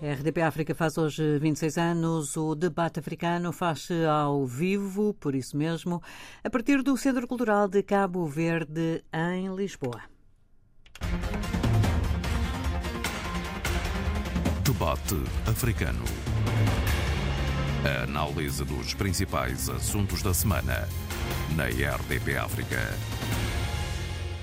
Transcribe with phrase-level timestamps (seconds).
[0.00, 2.36] A RDP África faz hoje 26 anos.
[2.36, 6.00] O debate africano faz-se ao vivo, por isso mesmo,
[6.44, 10.02] a partir do Centro Cultural de Cabo Verde, em Lisboa.
[14.62, 15.16] Debate
[15.48, 16.04] africano.
[17.84, 20.88] A análise dos principais assuntos da semana
[21.56, 22.78] na RDP África.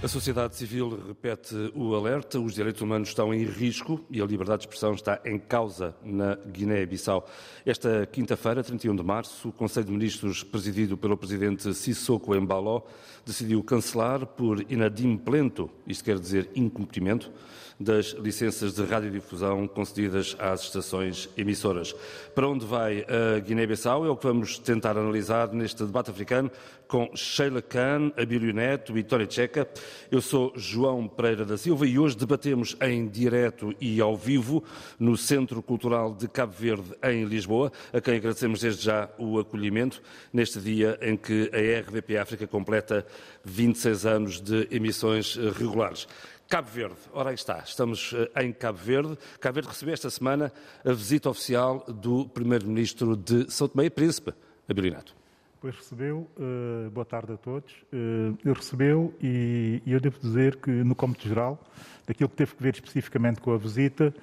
[0.04, 4.60] A sociedade civil repete o alerta: os direitos humanos estão em risco e a liberdade
[4.60, 7.28] de expressão está em causa na Guiné-Bissau.
[7.66, 12.82] Esta quinta-feira, 31 de março, o Conselho de Ministros, presidido pelo presidente Sissoko Embaló,
[13.26, 17.32] decidiu cancelar por inadimplento, isto quer dizer incumprimento,
[17.80, 21.94] das licenças de radiodifusão concedidas às estações emissoras.
[22.34, 26.52] Para onde vai a Guiné-Bissau é o que vamos tentar analisar neste debate africano
[26.88, 29.68] com Sheila Khan, Abílio Neto, Vitória Checa.
[30.12, 34.64] Eu sou João Pereira da Silva e hoje debatemos em direto e ao vivo
[35.00, 40.02] no Centro Cultural de Cabo Verde, em Lisboa, a quem agradecemos desde já o acolhimento
[40.32, 43.06] neste dia em que a RDP África completa
[43.44, 46.08] 26 anos de emissões regulares.
[46.48, 49.18] Cabo Verde, ora aí está, estamos eh, em Cabo Verde.
[49.40, 50.54] Cabo Verde recebeu esta semana
[50.86, 54.32] a visita oficial do Primeiro-Ministro de São Tomé e Príncipe,
[54.70, 55.16] Abilinato.
[55.60, 60.70] Pois recebeu, uh, boa tarde a todos, uh, recebeu e, e, eu devo dizer que
[60.70, 61.60] no cômputo geral,
[62.06, 64.14] daquilo que teve que ver especificamente com a visita,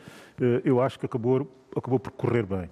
[0.40, 2.70] uh, eu acho que acabou, acabou por correr bem.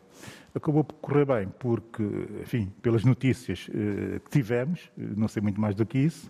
[0.54, 2.02] Acabou por correr bem porque,
[2.42, 6.28] enfim, pelas notícias uh, que tivemos, não sei muito mais do que isso,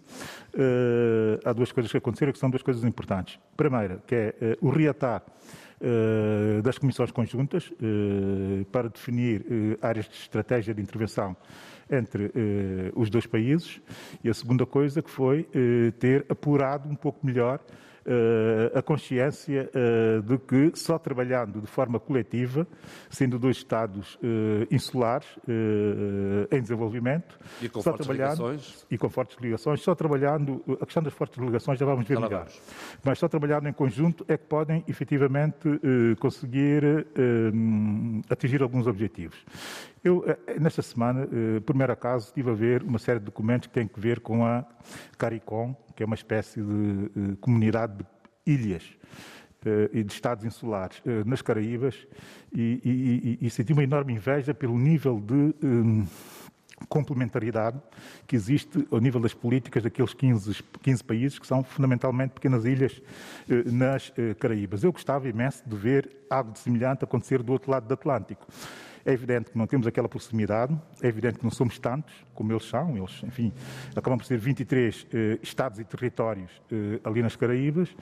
[0.55, 3.39] uh, há duas coisas que aconteceram que são duas coisas importantes.
[3.57, 5.23] Primeira, que é o reatar
[6.63, 7.73] das comissões conjuntas
[8.71, 11.35] para definir áreas de estratégia de intervenção
[11.91, 12.31] entre
[12.95, 13.81] os dois países.
[14.23, 15.49] E a segunda coisa que foi
[15.99, 17.61] ter apurado um pouco melhor
[18.75, 22.67] a consciência uh, de que só trabalhando de forma coletiva,
[23.09, 25.27] sendo dois Estados uh, insulares
[26.51, 30.87] em desenvolvimento, e com só fortes trabalhando, ligações, e com fortes ligações, só trabalhando, a
[30.87, 32.61] questão das fortes ligações já vamos ver Já melhor, vamos.
[33.05, 35.69] mas só trabalhando em conjunto é que podem efetivamente
[36.19, 37.07] conseguir
[38.31, 39.37] atingir alguns objetivos.
[40.03, 43.67] Eu, eh, nesta semana, eh, por mero acaso, estive a ver uma série de documentos
[43.69, 44.65] que têm que ver com a
[45.19, 48.05] CARICOM, que é uma espécie de eh, comunidade de
[48.53, 48.85] ilhas
[49.93, 52.07] e de estados insulares nas Caraíbas
[52.51, 52.81] e,
[53.39, 56.07] e- e- senti uma enorme inveja pelo nível de hum,
[56.89, 57.79] complementariedade
[58.27, 63.03] que existe ao nível das políticas daqueles 15, 15 países que são fundamentalmente pequenas ilhas
[63.67, 64.83] nas Caraíbas.
[64.83, 68.47] Eu gostava imenso de ver algo de semelhante acontecer do outro lado do Atlântico.
[69.05, 72.65] É evidente que não temos aquela proximidade, é evidente que não somos tantos como eles
[72.65, 73.53] são, eles, enfim,
[73.95, 77.95] acabam por ser 23 eh, estados e territórios eh, ali nas Caraíbas.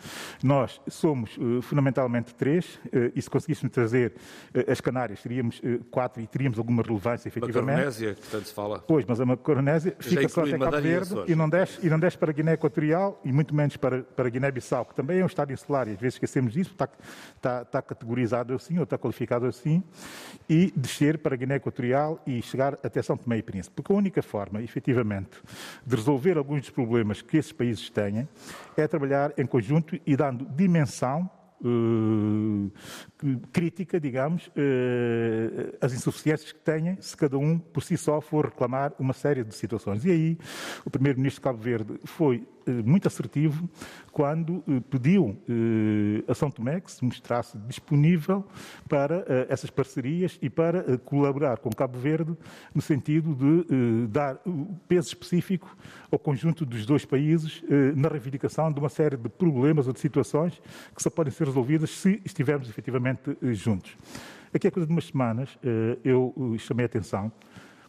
[0.43, 4.15] Nós somos eh, fundamentalmente três, eh, e se conseguíssemos trazer
[4.55, 7.65] eh, as Canárias, seríamos eh, quatro e teríamos alguma relevância, efetivamente.
[7.65, 8.79] Macaronésia, que tanto se fala.
[8.79, 12.17] Pois, mas a Macaronésia fica só até Cabo Verde e não desce, e não desce
[12.17, 15.53] para a Guiné Equatorial e muito menos para, para Guiné-Bissau, que também é um Estado
[15.53, 16.89] insular e às vezes esquecemos disso, está,
[17.37, 19.83] está, está categorizado assim ou está qualificado assim,
[20.49, 20.73] e
[21.19, 23.77] para a Guiné Equatorial e chegar até São Tomé e Príncipe.
[23.77, 25.39] Porque a única forma, efetivamente,
[25.87, 28.29] de resolver alguns dos problemas que esses países têm
[28.77, 31.31] é trabalhar em conjunto e dando dimensão
[31.65, 32.71] eh,
[33.53, 34.51] crítica, digamos,
[35.81, 39.55] as insuficiências que têm se cada um por si só for reclamar uma série de
[39.55, 40.05] situações.
[40.05, 40.39] E aí
[40.85, 43.69] o Primeiro-Ministro de Cabo Verde foi muito assertivo
[44.13, 48.45] quando eh, pediu eh, a São Tomé que se mostrasse disponível
[48.89, 52.37] para eh, essas parcerias e para eh, colaborar com Cabo Verde
[52.75, 54.41] no sentido de eh, dar
[54.87, 55.77] peso específico
[56.11, 60.01] ao conjunto dos dois países eh, na reivindicação de uma série de problemas ou de
[60.01, 60.61] situações
[60.95, 63.97] que só podem ser resolvidas se estivermos efetivamente eh, juntos.
[64.53, 67.31] Aqui a coisa de umas semanas eh, eu eh, chamei a atenção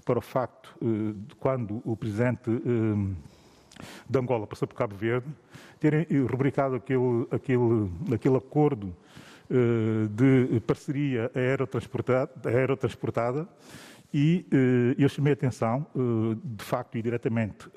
[0.05, 3.15] para o facto eh, de quando o presidente eh,
[4.09, 5.27] de Angola passou por Cabo Verde,
[5.79, 8.95] terem eh, rubricado aquele, aquele, aquele acordo
[9.49, 13.47] eh, de parceria aerotransportada, aerotransportada
[14.11, 14.43] e
[14.97, 17.69] eu chamei a atenção, eh, de facto e diretamente,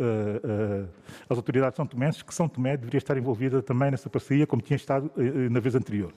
[1.29, 4.77] às autoridades são tomenses que São Tomé deveria estar envolvida também nessa parceria, como tinha
[4.77, 5.13] estado
[5.51, 6.11] na vez anterior.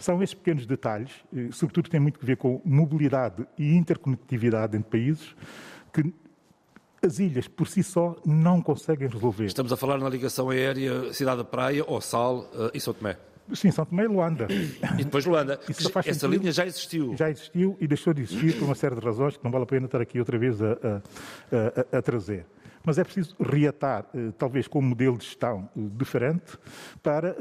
[0.00, 1.12] São estes pequenos detalhes,
[1.52, 5.36] sobretudo têm muito a ver com mobilidade e interconectividade entre países,
[5.92, 6.12] que
[7.02, 9.46] as ilhas por si só não conseguem resolver.
[9.46, 13.16] Estamos a falar na ligação aérea Cidade da Praia, Ossal eh, e São Tomé.
[13.52, 14.46] Sim, São Tomé e Luanda.
[14.98, 15.58] E depois Luanda.
[15.68, 16.26] Essa sentido.
[16.28, 17.16] linha já existiu.
[17.16, 19.66] Já existiu e deixou de existir por uma série de razões que não vale a
[19.66, 22.46] pena estar aqui outra vez a, a- a- a trazer.
[22.84, 24.06] mas é preciso reatar,
[24.38, 26.56] talvez com um modelo de gestão diferente,
[27.02, 27.36] para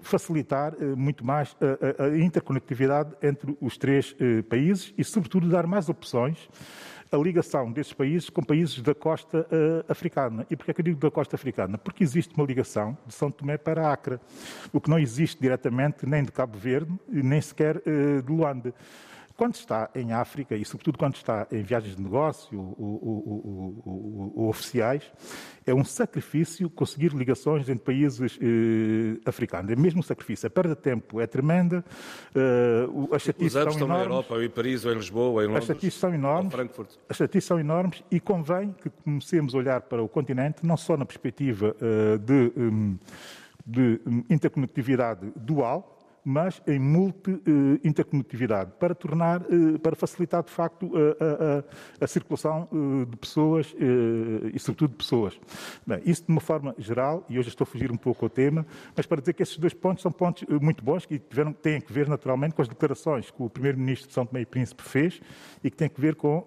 [0.00, 1.56] facilitar muito mais
[1.98, 4.14] a interconectividade entre os três
[4.48, 6.38] países e, sobretudo, dar mais opções
[7.14, 10.46] a ligação desses países com países da costa uh, africana.
[10.50, 11.78] E porquê é que eu digo da costa africana?
[11.78, 14.18] Porque existe uma ligação de São Tomé para Acre,
[14.72, 18.74] o que não existe diretamente nem de Cabo Verde, nem sequer uh, de Luanda.
[19.36, 24.32] Quando está em África, e sobretudo quando está em viagens de negócio ou, ou, ou,
[24.36, 25.02] ou oficiais,
[25.66, 29.72] é um sacrifício conseguir ligações entre países eh, africanos.
[29.72, 30.46] É mesmo um sacrifício.
[30.46, 31.84] A perda de tempo é tremenda.
[32.32, 33.88] Uh, as Os anos estão enormes.
[33.88, 36.52] na Europa, ou em Paris, ou em Lisboa, ou em Londres, as estatísticas são enormes,
[36.52, 36.90] Frankfurt.
[37.08, 40.96] As estatísticas são enormes e convém que comecemos a olhar para o continente, não só
[40.96, 42.96] na perspectiva uh, de, um,
[43.66, 45.93] de interconectividade dual,
[46.24, 51.00] mas em multi-interconectividade, para tornar, eh, para facilitar de facto a,
[52.00, 55.38] a, a circulação eh, de pessoas eh, e sobretudo de pessoas.
[55.86, 58.66] Bem, isso de uma forma geral, e hoje estou a fugir um pouco ao tema,
[58.96, 61.92] mas para dizer que esses dois pontos são pontos muito bons que tiveram, têm a
[61.92, 65.20] ver naturalmente com as declarações que o Primeiro-Ministro de São Tomé e Príncipe fez
[65.62, 66.46] e que têm a ver com,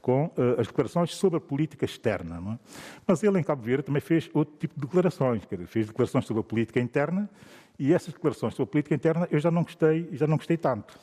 [0.00, 2.36] com as declarações sobre a política externa.
[2.52, 2.58] É?
[3.06, 6.26] Mas ele em Cabo Verde também fez outro tipo de declarações, quer dizer, fez declarações
[6.26, 7.28] sobre a política interna
[7.78, 10.98] e essas declarações sobre política interna eu já não gostei, já não gostei tanto,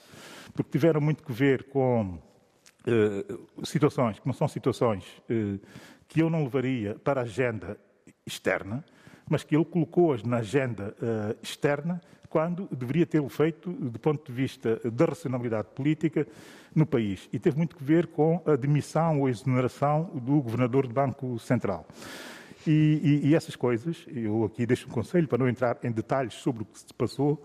[0.53, 2.19] porque tiveram muito que ver com
[2.87, 5.59] uh, situações que não são situações uh,
[6.07, 7.77] que eu não levaria para a agenda
[8.25, 8.83] externa,
[9.29, 14.31] mas que ele colocou-as na agenda uh, externa quando deveria tê-lo feito do ponto de
[14.31, 16.27] vista da racionalidade política
[16.75, 17.27] no país.
[17.33, 21.87] E teve muito que ver com a demissão ou exoneração do governador do Banco Central.
[22.67, 26.33] E, e, e, essas coisas, eu aqui deixo um conselho para não entrar em detalhes
[26.33, 27.41] sobre o que se passou,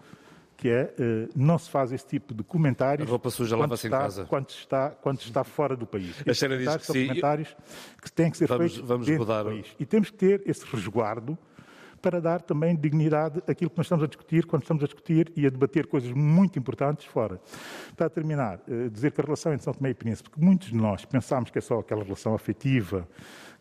[0.56, 3.06] que é uh, não se faz esse tipo de comentários.
[3.06, 4.24] A roupa suja lava-se em casa.
[4.24, 6.16] Quando está, quando está fora do país.
[6.26, 7.06] A Xena diz que sim.
[7.08, 7.56] comentários
[8.00, 9.42] que têm que ser vamos, feitos vamos dentro mudar.
[9.42, 9.66] do país.
[9.78, 11.36] E temos que ter esse resguardo
[12.00, 15.46] para dar também dignidade àquilo que nós estamos a discutir, quando estamos a discutir e
[15.46, 17.40] a debater coisas muito importantes fora.
[17.96, 20.76] Para terminar, uh, dizer que a relação entre São Tomé e Príncipe, que muitos de
[20.76, 23.08] nós pensamos que é só aquela relação afetiva,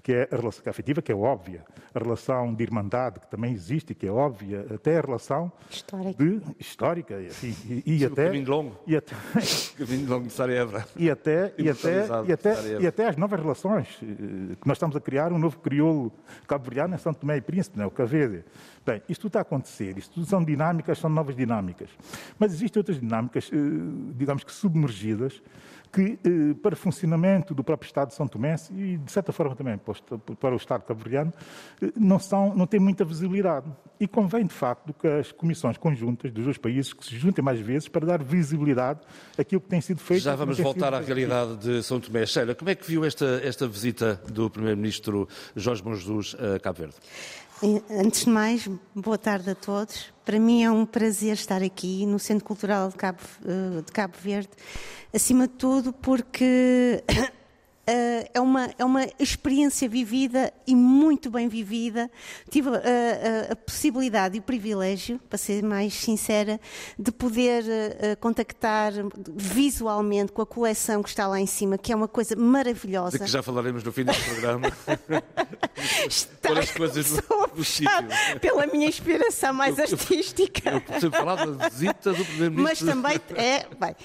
[0.04, 1.64] que é a relação afetiva, que é óbvia,
[1.96, 6.42] a relação de irmandade, que também existe, que é óbvia, até a relação histórica, de,
[6.60, 9.16] histórica assim, e, e, Sim, até, caminho longo, e até,
[9.80, 10.84] caminho longo de Sarajevo.
[10.98, 14.94] E até, e, até, e, até, e até as novas relações, eh, que nós estamos
[14.98, 16.12] a criar um novo crioulo
[16.46, 17.88] cabo-verdiano em São Tomé e Príncipe, não é?
[17.88, 18.44] o Cavede.
[18.86, 21.90] Bem, isto tudo está a acontecer, isto tudo são dinâmicas, são novas dinâmicas.
[22.38, 23.56] Mas existem outras dinâmicas, eh,
[24.18, 25.42] digamos que submergidas,
[25.94, 29.80] que, eh, para funcionamento do próprio Estado de São Tomé e, de certa forma, também
[30.40, 31.32] para o Estado cabo-verdiano,
[31.80, 33.68] eh, não, são, não têm muita visibilidade.
[34.00, 37.60] E convém, de facto, que as comissões conjuntas dos dois países que se juntem mais
[37.60, 39.02] vezes para dar visibilidade
[39.38, 40.24] àquilo que tem sido feito.
[40.24, 42.26] Já vamos voltar à realidade de São Tomé.
[42.26, 46.80] Sheila, como é que viu esta, esta visita do Primeiro-Ministro Jorge Bom Jesus a Cabo
[46.80, 46.96] Verde?
[47.90, 50.14] Antes de mais, boa tarde a todos.
[50.26, 54.16] Para mim é um prazer estar aqui no Centro Cultural de Cabo, eh, de Cabo
[54.22, 54.50] Verde,
[55.14, 57.02] acima de tudo porque
[57.86, 62.10] Uh, é, uma, é uma experiência vivida e muito bem vivida.
[62.50, 66.62] Tive uh, uh, a possibilidade e o privilégio, para ser mais sincera,
[66.98, 67.64] de poder
[68.20, 68.94] contactar
[69.36, 73.18] visualmente com a coleção que está lá em cima, que é uma coisa maravilhosa.
[73.18, 74.72] De que já falaremos no fim deste programa.
[76.08, 77.20] Está as coisas
[77.64, 77.90] sítio.
[78.40, 80.70] Pela minha inspiração mais eu, artística.
[80.70, 82.64] Eu, eu sempre falar da visita do Primeiro-Ministro.
[82.64, 83.96] Mas também, é, bem,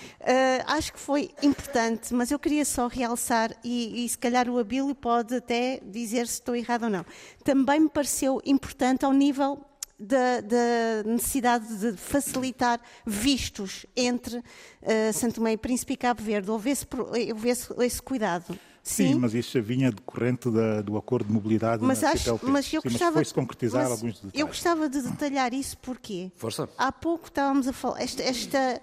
[0.67, 4.95] acho que foi importante, mas eu queria só realçar e, e se calhar o Abílio
[4.95, 7.05] pode até dizer se estou errado ou não.
[7.45, 9.61] Também me pareceu importante ao nível
[9.99, 16.51] da, da, necessidade de facilitar vistos entre uh, Santo Tomé e Príncipe e Cabo Verde.
[16.51, 16.87] Houve esse,
[17.33, 18.59] houve esse, esse cuidado.
[18.83, 22.41] Sim, Sim, mas isso já vinha decorrente da, do acordo de mobilidade mas na acho,
[22.43, 24.41] Mas eu Sim, gostava, mas concretizar mas alguns detalhes.
[24.41, 26.67] Eu gostava de detalhar isso porque Força.
[26.79, 28.81] há pouco estávamos a falar, esta, esta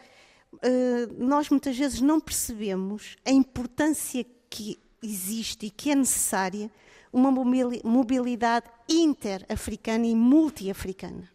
[0.53, 4.23] uh, nós muitas vezes não percebemos a importância
[4.55, 6.71] que existe e que é necessária
[7.11, 11.29] uma mobilidade interafricana e multiafricana.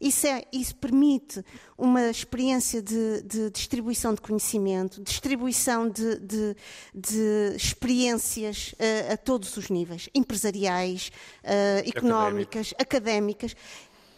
[0.00, 1.44] Isso, é, isso permite
[1.78, 6.56] uma experiência de, de distribuição de conhecimento, distribuição de, de,
[6.94, 11.10] de experiências uh, a todos os níveis, empresariais,
[11.44, 13.54] uh, económicas, académicas.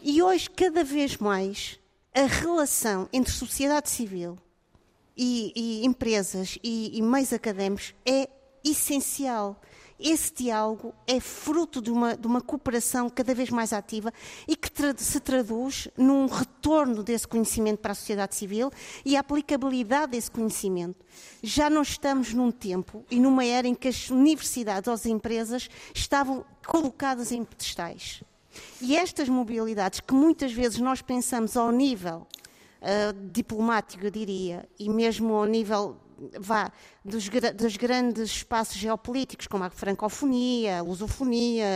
[0.03, 1.79] E hoje, cada vez mais,
[2.15, 4.39] a relação entre sociedade civil
[5.17, 8.29] e, e empresas e, e meios académicos é
[8.65, 9.61] essencial.
[9.99, 14.13] esse diálogo é fruto de uma, de uma cooperação cada vez mais ativa
[14.49, 18.71] e que tra se traduz num retorno desse conhecimento para a sociedade civil
[19.05, 21.05] e a aplicabilidade desse conhecimento.
[21.43, 25.69] Já não estamos num tempo e numa era em que as universidades ou as empresas
[25.95, 28.23] estavam colocadas em pedestais.
[28.81, 32.27] E estas mobilidades que muitas vezes nós pensamos ao nível
[32.83, 35.97] uh, diplomático, eu diria, e mesmo ao nível
[36.39, 36.71] vá,
[37.05, 41.67] dos, dos, grandes espaços geopolíticos, como a francofonia, a lusofonia,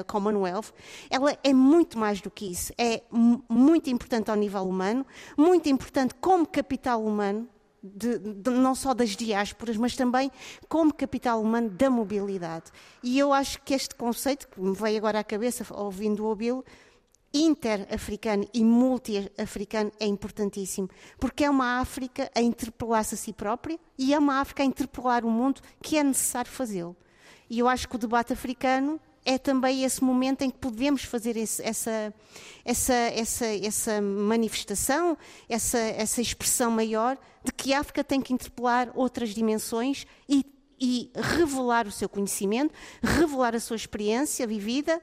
[0.00, 0.72] a Commonwealth,
[1.10, 2.72] ela é muito mais do que isso.
[2.78, 3.02] É
[3.48, 5.04] muito importante ao nível humano,
[5.36, 7.48] muito importante como capital humano,
[7.82, 10.30] de, de, não só das diásporas, mas também
[10.68, 12.64] como capital humano da mobilidade.
[13.02, 16.64] E eu acho que este conceito, que me veio agora à cabeça ouvindo o Obilo,
[17.42, 20.88] interafricano e multi-africano é importantíssimo,
[21.18, 25.24] porque é uma África a interpelar-se a si própria e é uma África a interpelar
[25.24, 26.96] o mundo que é necessário fazê-lo.
[27.48, 31.36] E eu acho que o debate africano é também esse momento em que podemos fazer
[31.36, 32.14] esse, essa,
[32.64, 38.88] essa, essa, essa manifestação, essa, essa expressão maior de que a África tem que interpelar
[38.94, 40.46] outras dimensões e,
[40.80, 45.02] e revelar o seu conhecimento, revelar a sua experiência vivida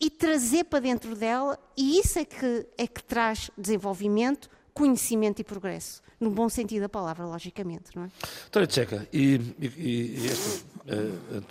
[0.00, 5.44] e trazer para dentro dela, e isso é que, é que traz desenvolvimento, conhecimento e
[5.44, 6.02] progresso.
[6.20, 7.90] No bom sentido da palavra, logicamente.
[7.94, 8.10] Não é?
[8.42, 10.64] Doutora Tcheca, e, e, e este,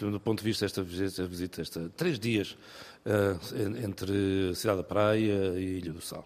[0.03, 2.57] uh, do ponto de vista desta visita, visita esta, três dias
[3.05, 6.25] uh, entre a Cidade da Praia e Ilha do Sal?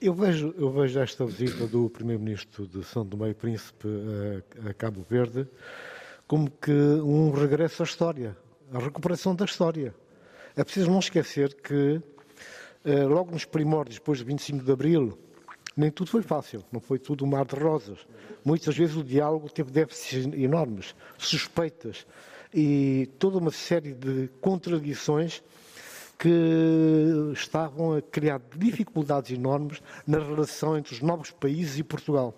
[0.00, 3.88] Eu vejo, eu vejo esta visita do Primeiro-Ministro de São Tomé e Príncipe
[4.64, 5.48] a, a Cabo Verde
[6.28, 8.36] como que um regresso à história,
[8.70, 9.94] a recuperação da história.
[10.58, 12.02] É preciso não esquecer que,
[12.84, 15.16] eh, logo nos primórdios, depois de 25 de Abril,
[15.76, 18.00] nem tudo foi fácil, não foi tudo um mar de rosas.
[18.44, 22.04] Muitas vezes o diálogo teve déficits enormes, suspeitas
[22.52, 25.44] e toda uma série de contradições
[26.18, 32.34] que estavam a criar dificuldades enormes na relação entre os novos países e Portugal.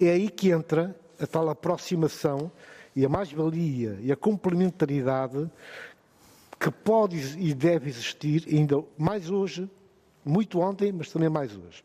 [0.00, 2.50] É aí que entra a tal aproximação
[2.94, 5.48] e a mais-valia e a complementaridade
[6.62, 9.68] que pode e deve existir ainda mais hoje,
[10.24, 11.82] muito ontem, mas também mais hoje.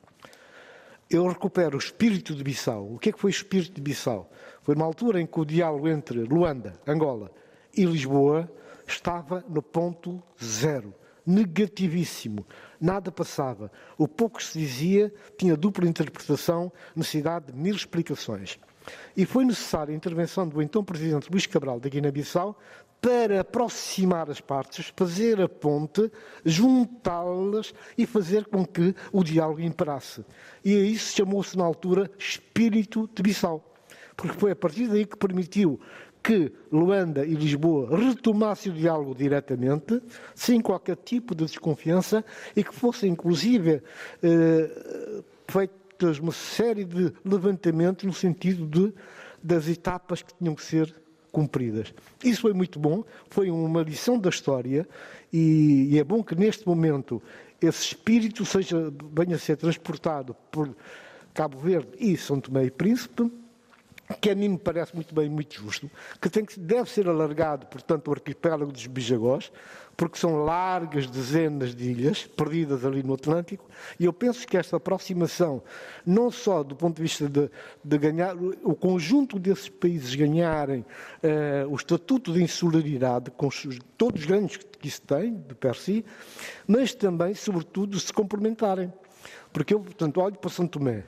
[1.09, 2.93] Eu recupero o espírito de Bissau.
[2.93, 4.29] O que é que foi o espírito de Bissau?
[4.61, 7.31] Foi uma altura em que o diálogo entre Luanda, Angola
[7.75, 8.51] e Lisboa
[8.85, 10.93] estava no ponto zero,
[11.25, 12.45] negativíssimo.
[12.79, 13.71] Nada passava.
[13.97, 18.59] O pouco que se dizia tinha dupla interpretação, necessidade de mil explicações.
[19.15, 22.55] E foi necessária a intervenção do então Presidente Luís Cabral da Guiné-Bissau
[23.01, 26.11] para aproximar as partes, fazer a ponte,
[26.43, 30.25] juntá-las e fazer com que o diálogo imperasse.
[30.63, 33.63] E a isso chamou-se na altura espírito de Bissau,
[34.15, 35.79] porque foi a partir daí que permitiu
[36.23, 40.01] que Luanda e Lisboa retomassem o diálogo diretamente,
[40.35, 43.81] sem qualquer tipo de desconfiança, e que fossem, inclusive,
[44.21, 48.93] eh, feitas uma série de levantamentos no sentido de,
[49.41, 50.93] das etapas que tinham que ser
[51.37, 51.93] cumpridas.
[52.23, 54.89] Isso foi muito bom, foi uma lição da história
[55.31, 57.21] e, e é bom que neste momento
[57.61, 60.75] esse espírito seja, venha a ser transportado por
[61.35, 63.31] Cabo Verde e São Tomé e Príncipe,
[64.15, 65.89] que a mim me parece muito bem, muito justo,
[66.21, 69.51] que, tem que deve ser alargado, portanto, o arquipélago dos Bijagós,
[69.97, 73.65] porque são largas dezenas de ilhas perdidas ali no Atlântico,
[73.99, 75.61] e eu penso que esta aproximação,
[76.05, 77.49] não só do ponto de vista de,
[77.83, 84.21] de ganhar, o conjunto desses países ganharem uh, o estatuto de insularidade, com os, todos
[84.21, 86.05] os ganhos que isso tem, de per si,
[86.67, 88.93] mas também, sobretudo, se complementarem.
[89.51, 91.03] Porque eu, portanto, olho para São Tomé,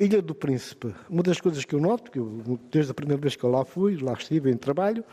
[0.00, 3.36] Ilha do Príncipe, uma das coisas que eu noto, que eu, desde a primeira vez
[3.36, 5.04] que eu lá fui, lá estive em trabalho,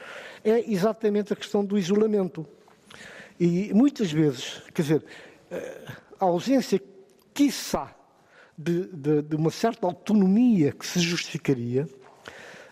[0.46, 2.48] é exatamente a questão do isolamento.
[3.38, 5.06] E muitas vezes, quer dizer,
[5.52, 6.82] eh, a ausência,
[7.34, 7.94] quiçá,
[8.58, 11.86] de, de, de uma certa autonomia que se justificaria,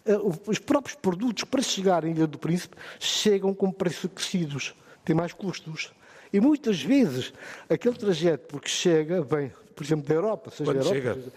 [0.06, 0.18] eh,
[0.48, 5.34] os próprios produtos para chegar à Ilha do Príncipe chegam com preços acrescidos, têm mais
[5.34, 5.92] custos.
[6.32, 7.34] E muitas vezes
[7.70, 11.34] aquele trajeto, porque chega, vem, por exemplo, da Europa, seja Quando da Europa, chega?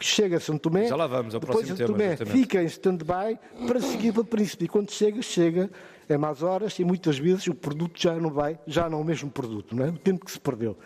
[0.00, 2.32] Chega a São Tomé, Já lá vamos, ao depois São tema, Tomé justamente.
[2.32, 4.64] fica em stand-by para seguir para Príncipe.
[4.64, 5.70] E quando chega, chega
[6.08, 9.04] é mais horas e muitas vezes o produto já não vai, já não é o
[9.04, 9.88] mesmo produto, não é?
[9.88, 10.76] o tempo que se perdeu.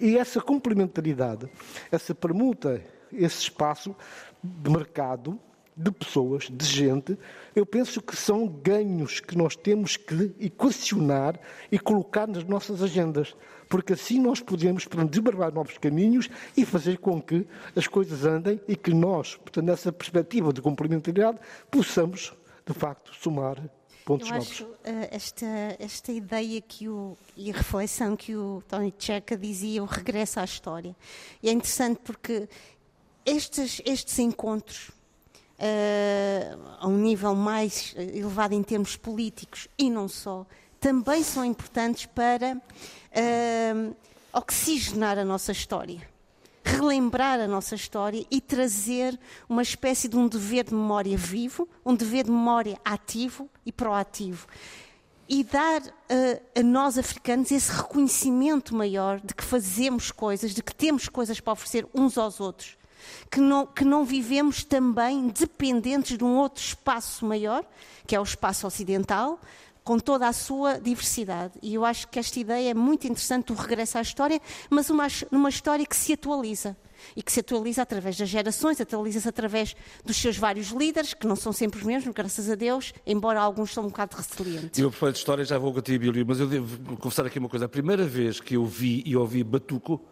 [0.00, 1.48] E essa complementaridade,
[1.90, 2.82] essa permuta,
[3.12, 3.96] esse espaço
[4.42, 5.38] de mercado,
[5.76, 7.18] de pessoas, de gente,
[7.54, 11.38] eu penso que são ganhos que nós temos que equacionar
[11.70, 13.36] e colocar nas nossas agendas,
[13.68, 18.60] porque assim nós podemos portanto, desbravar novos caminhos e fazer com que as coisas andem
[18.68, 21.38] e que nós, portanto, nessa perspectiva de complementaridade,
[21.70, 22.32] possamos,
[22.66, 23.60] de facto, somar
[24.04, 24.50] pontos Eu novos.
[24.50, 25.46] acho uh, esta,
[25.78, 30.44] esta ideia que o, e a reflexão que o Tony Checa dizia, o regresso à
[30.44, 30.94] história.
[31.42, 32.48] E é interessante porque
[33.24, 34.90] estes, estes encontros,
[35.58, 40.46] uh, a um nível mais elevado em termos políticos e não só,
[40.78, 42.60] também são importantes para
[43.16, 43.96] uh,
[44.32, 46.16] oxigenar a nossa história
[46.66, 49.18] relembrar a nossa história e trazer
[49.48, 54.48] uma espécie de um dever de memória vivo, um dever de memória ativo e proativo.
[55.28, 60.74] E dar uh, a nós africanos esse reconhecimento maior de que fazemos coisas, de que
[60.74, 62.76] temos coisas para oferecer uns aos outros.
[63.30, 67.64] Que não, que não vivemos também dependentes de um outro espaço maior,
[68.06, 69.40] que é o espaço ocidental,
[69.86, 71.54] com toda a sua diversidade.
[71.62, 75.48] E eu acho que esta ideia é muito interessante do regresso à história, mas uma,
[75.48, 76.76] história que se atualiza.
[77.14, 81.36] E que se atualiza através das gerações, atualiza-se através dos seus vários líderes, que não
[81.36, 84.76] são sempre os mesmos, graças a Deus, embora alguns são um bocado resilientes.
[84.76, 87.66] Eu, por de história, já vou contigo, mas eu devo confessar aqui uma coisa.
[87.66, 90.04] A primeira vez que eu vi e ouvi Batuco,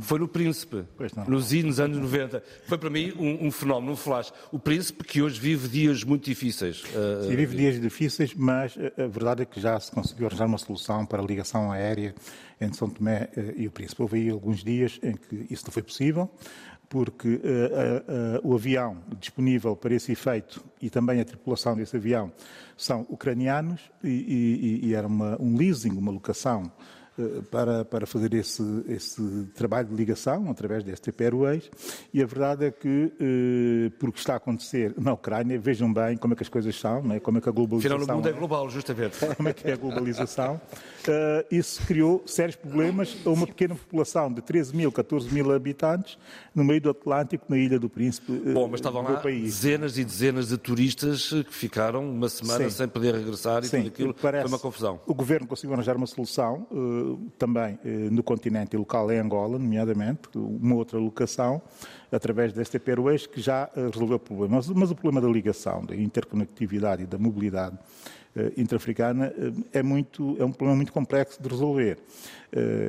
[0.00, 0.84] foi no Príncipe,
[1.26, 2.42] nos nos anos 90.
[2.66, 4.32] Foi para mim um, um, fenómeno, um flash.
[4.52, 6.82] O Príncipe que hoje vive dias muito difíceis.
[6.84, 10.58] Uh, Sim, vive dias difíceis, mas a verdade é que já se conseguiu arranjar uma
[10.58, 12.14] solução para a ligação aérea
[12.60, 14.02] entre São Tomé uh, e o Príncipe.
[14.02, 16.30] Houve aí alguns dias em que isso não foi possível,
[16.88, 17.40] porque uh,
[18.42, 22.32] o avião disponível para esse efeito e também a tripulação desse avião
[22.76, 26.97] são ucranianos e, e, e era uma, um leasing, uma locação eh,
[27.50, 29.20] para, para fazer esse, esse
[29.54, 31.70] trabalho de ligação através da STP Airways
[32.12, 36.34] e a verdade é que, eh, porque está a acontecer na Ucrânia, vejam bem como
[36.34, 37.20] é que as coisas são, é?
[37.20, 37.96] como é que a globalização...
[37.96, 39.18] Afinal, o mundo é global, justamente.
[39.36, 40.60] Como é que é a globalização.
[41.06, 46.18] Uh, isso criou sérios problemas a uma pequena população de 13 mil, 14 mil habitantes
[46.54, 49.44] no meio do Atlântico, na Ilha do Príncipe uh, Bom, mas estavam lá país.
[49.44, 52.70] dezenas e dezenas de turistas que ficaram uma semana Sim.
[52.70, 54.14] sem poder regressar e Sim, tudo aquilo.
[54.14, 55.00] Parece, foi uma confusão.
[55.06, 57.07] O governo conseguiu arranjar uma solução uh,
[57.38, 61.62] também eh, no continente e local em Angola, nomeadamente, uma outra locação,
[62.10, 64.60] através da STP Airways, que já eh, resolveu o problema.
[64.74, 67.76] Mas, o problema da ligação, da interconectividade e da mobilidade
[68.36, 69.32] uh, intra-africana
[69.72, 71.98] é, muito, é um problema muito complexo de resolver.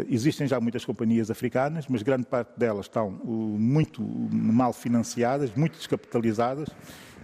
[0.09, 6.69] Existem já muitas companhias africanas, mas grande parte delas estão muito mal financiadas, muito descapitalizadas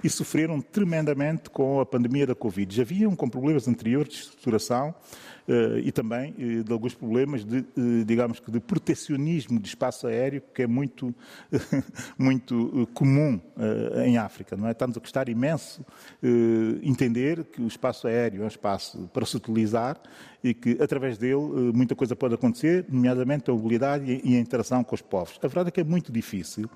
[0.05, 2.75] e sofreram tremendamente com a pandemia da Covid.
[2.75, 4.93] Já vinham com problemas anteriores de estruturação
[5.47, 10.06] uh, e também uh, de alguns problemas de, uh, digamos que, de protecionismo de espaço
[10.06, 11.13] aéreo, que é muito,
[12.19, 13.41] muito comum
[14.06, 14.56] em África.
[14.56, 14.71] Não é?
[14.73, 15.84] Estamos a custar imenso
[16.84, 19.99] entender que o espaço aéreo é um espaço para se utilizar
[20.45, 24.93] e que, através dele, muita coisa pode acontecer, nomeadamente a mobilidade e a interação com
[24.93, 25.39] os povos.
[25.41, 26.69] A verdade é que é muito difícil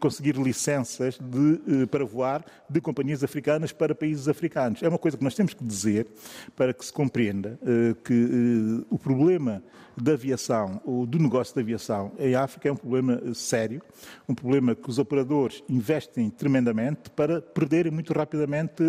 [0.00, 4.82] conseguir licenças de, para voar de companhias africanas para países africanos.
[4.82, 6.06] É uma coisa que nós temos que dizer
[6.54, 9.62] para que se compreenda eh, que eh, o problema
[9.96, 13.82] da aviação ou do negócio da aviação em África é um problema eh, sério,
[14.28, 18.82] um problema que os operadores investem tremendamente para perderem muito rapidamente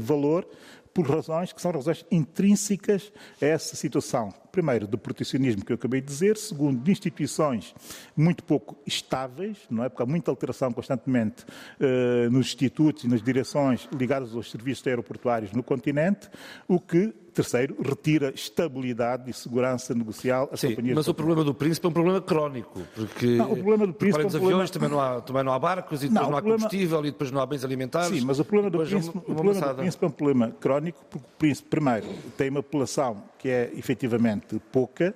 [0.00, 0.46] valor
[0.94, 4.32] por razões que são razões intrínsecas a essa situação.
[4.52, 6.36] Primeiro, do protecionismo que eu acabei de dizer.
[6.36, 7.74] Segundo, de instituições
[8.16, 9.88] muito pouco estáveis, não é?
[9.88, 15.50] Porque há muita alteração constantemente uh, nos institutos e nas direções ligadas aos serviços aeroportuários
[15.50, 16.30] no continente,
[16.68, 20.94] o que Terceiro, retira estabilidade e segurança negocial às Sim, companhias.
[20.94, 24.22] Mas o problema do príncipe é um problema crónico, porque não, o problema do príncipe
[24.22, 26.40] é um aviões também, não há, também não há barcos e depois não, não há
[26.40, 26.58] problema...
[26.60, 28.16] combustível e depois não há bens alimentares.
[28.16, 30.50] Sim, mas o problema do príncipe, uma, uma o problema do príncipe é um problema
[30.60, 35.12] crónico, porque o príncipe, primeiro, tem uma população que é efetivamente pouca,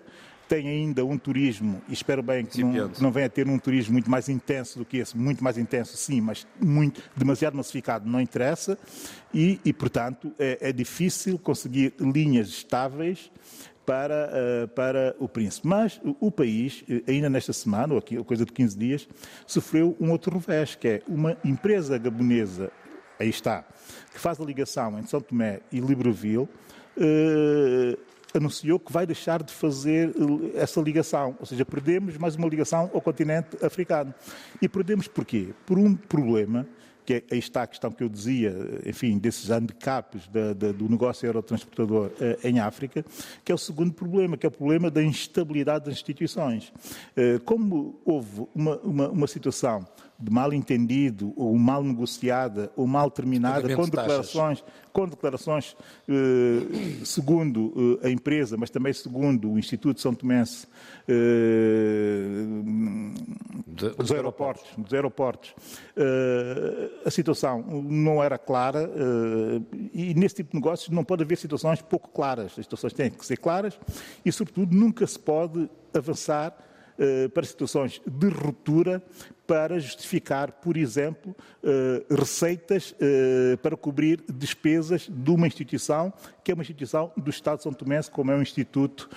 [0.48, 3.58] tem ainda um turismo, e espero bem que não, que não, venha a ter um
[3.58, 8.08] turismo muito mais intenso do que esse, muito mais intenso sim, mas muito, demasiado massificado
[8.08, 8.78] não interessa,
[9.32, 13.30] e, e portanto é, é, difícil conseguir linhas estáveis
[13.84, 14.30] para,
[14.64, 15.66] uh, para o príncipe.
[15.66, 19.08] Mas o, o, país, eh, ainda nesta semana, ou aqui, coisa de 15 dias,
[19.46, 22.70] sofreu um outro revés, que é uma empresa gabonesa,
[23.18, 23.64] aí está,
[24.12, 26.48] que faz a ligação entre São Tomé e Libreville,
[26.98, 27.98] uh,
[28.34, 32.90] anunciou que vai deixar de fazer eh, essa ligação, ou seja, perdemos mais uma ligação
[32.92, 34.14] ao continente africano.
[34.60, 35.48] E perdemos porquê?
[35.66, 36.66] Por um problema
[37.04, 40.90] que é, aí está a questão que eu dizia, enfim, desses handicaps da, da, do
[40.90, 43.02] negócio aerotransportador uh, em África,
[43.42, 46.70] que é o segundo problema, que é o problema da instabilidade das instituições.
[47.46, 49.86] Como houve uma, uma, uma situação
[50.30, 55.76] mal entendido, ou mal negociada, ou mal terminada, com declarações, com declarações
[56.08, 60.66] eh, segundo eh, a empresa, mas também segundo o Instituto São Tomense
[61.06, 62.44] eh,
[63.66, 65.54] de, dos, aeroportos, dos aeroportos.
[65.96, 71.38] Eh, a situação não era clara eh, e nesse tipo de negócios não pode haver
[71.38, 72.46] situações pouco claras.
[72.58, 73.78] As situações têm que ser claras
[74.24, 76.56] e, sobretudo, nunca se pode avançar
[77.00, 79.00] eh, para situações de ruptura
[79.48, 81.34] para justificar, por exemplo,
[81.64, 86.12] eh, receitas eh, para cobrir despesas de uma instituição
[86.48, 89.10] que é uma instituição do Estado de São Tomé, como é um instituto.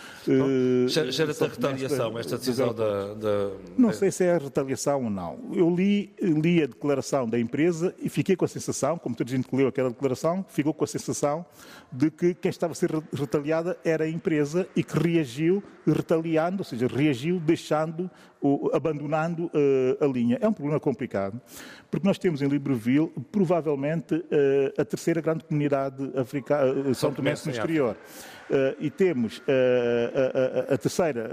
[0.87, 5.39] Gera-te a retaliação esta decisão da, da, Não sei se é retaliação ou não.
[5.53, 9.33] Eu li, li a declaração da empresa e fiquei com a sensação, como toda a
[9.33, 11.45] gente que leu aquela declaração, ficou com a sensação
[11.89, 16.65] de que quem estava a ser retaliada era a empresa e que reagiu retaliando, ou
[16.65, 18.11] seja, reagiu deixando
[18.73, 20.37] abandonando uh, a linha.
[20.41, 21.39] É um problema complicado,
[21.89, 27.31] porque nós temos em Libreville provavelmente uh, a terceira grande comunidade africana, uh, São Tomé
[27.31, 27.97] no exterior.
[28.81, 31.29] E temos a, a, a terceira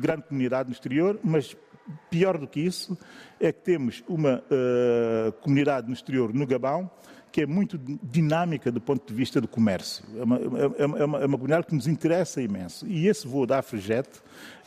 [0.00, 1.54] grande comunidade no exterior, mas
[2.08, 2.96] pior do que isso
[3.38, 4.42] é que temos uma
[5.42, 6.90] comunidade no exterior, no Gabão,
[7.32, 10.04] que é muito dinâmica do ponto de vista do comércio.
[10.18, 12.86] É uma, é uma, é uma comunidade que nos interessa imenso.
[12.86, 14.06] E esse voo da Afrijet,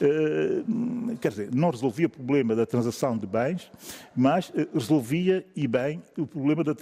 [0.01, 0.63] eh,
[1.21, 3.71] quer dizer, não resolvia o problema da transação de bens,
[4.15, 6.73] mas eh, resolvia e bem o problema da,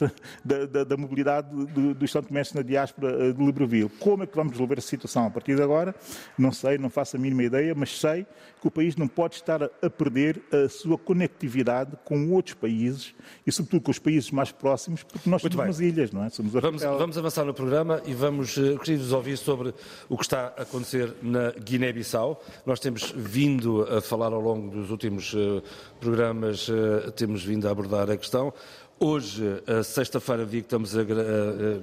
[0.65, 3.89] da, da mobilidade do, do Estado Comércio na diáspora eh, de Libreville.
[3.99, 5.93] Como é que vamos resolver a situação a partir de agora?
[6.37, 8.25] Não sei, não faço a mínima ideia, mas sei
[8.61, 13.13] que o país não pode estar a, perder a sua conectividade com outros países
[13.45, 16.29] e, sobretudo, com os países mais próximos, porque nós Muito somos ilhas, não é?
[16.29, 19.73] Somos vamos, vamos avançar no programa e vamos, uh, queria-vos ouvir sobre
[20.07, 22.41] o que está a acontecer na Guiné-Bissau.
[22.65, 25.63] Nós temos vindo a falar ao longo dos últimos uh,
[25.99, 28.53] programas, uh, temos vindo a abordar a questão.
[28.99, 29.43] Hoje,
[29.83, 31.01] sexta-feira, dia que estamos, a,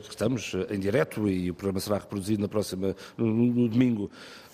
[0.09, 4.11] estamos em direto e o programa será reproduzido na próxima, no, no domingo,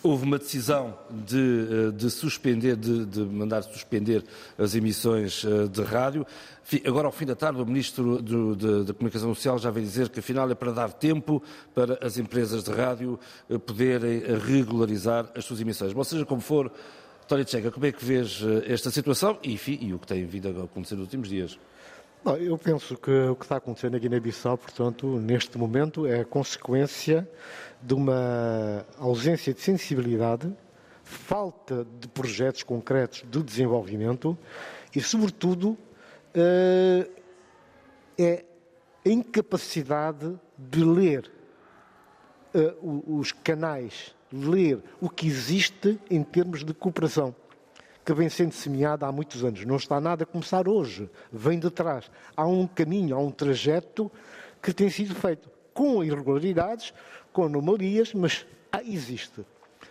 [0.07, 4.25] houve uma decisão de, de suspender, de, de, mandar suspender
[4.59, 6.27] as emissões de rádio.
[6.85, 8.21] Agora, ao fim da tarde, o Ministro
[8.85, 11.41] da Comunicação Social já veio dizer que, afinal, é para dar tempo
[11.73, 15.95] para as empresas de rádio eh, poderem eh, regularizar as suas emissões.
[15.95, 16.73] Ou seja, como for,
[17.29, 20.27] Tória Tcheca, como é que vês eh, esta situação e, enfim, e o que tem
[20.27, 21.59] vindo a acontecer nos últimos dias?
[22.27, 27.31] Bom, eu penso que o que está acontecendo na Guiné-Bissau, portanto, neste momento, é consequência
[27.81, 30.53] de uma ausência de sensibilidade,
[31.05, 34.37] falta de projetos concretos de desenvolvimento
[34.93, 35.79] e, sobretudo,
[36.35, 37.09] uh,
[38.19, 38.45] é
[39.05, 41.31] a incapacidade de ler
[42.53, 47.33] uh, os canais, ler o que existe em termos de cooperação,
[48.07, 49.65] que vem sendo semeada há muitos anos.
[49.65, 52.09] Não está nada a começar hoje, vem de trás.
[52.37, 54.11] Há um caminho, há um trajeto
[54.63, 56.95] que tem sido feito com irregularidades,
[57.33, 58.47] com anomalias, mas
[58.87, 59.45] existe.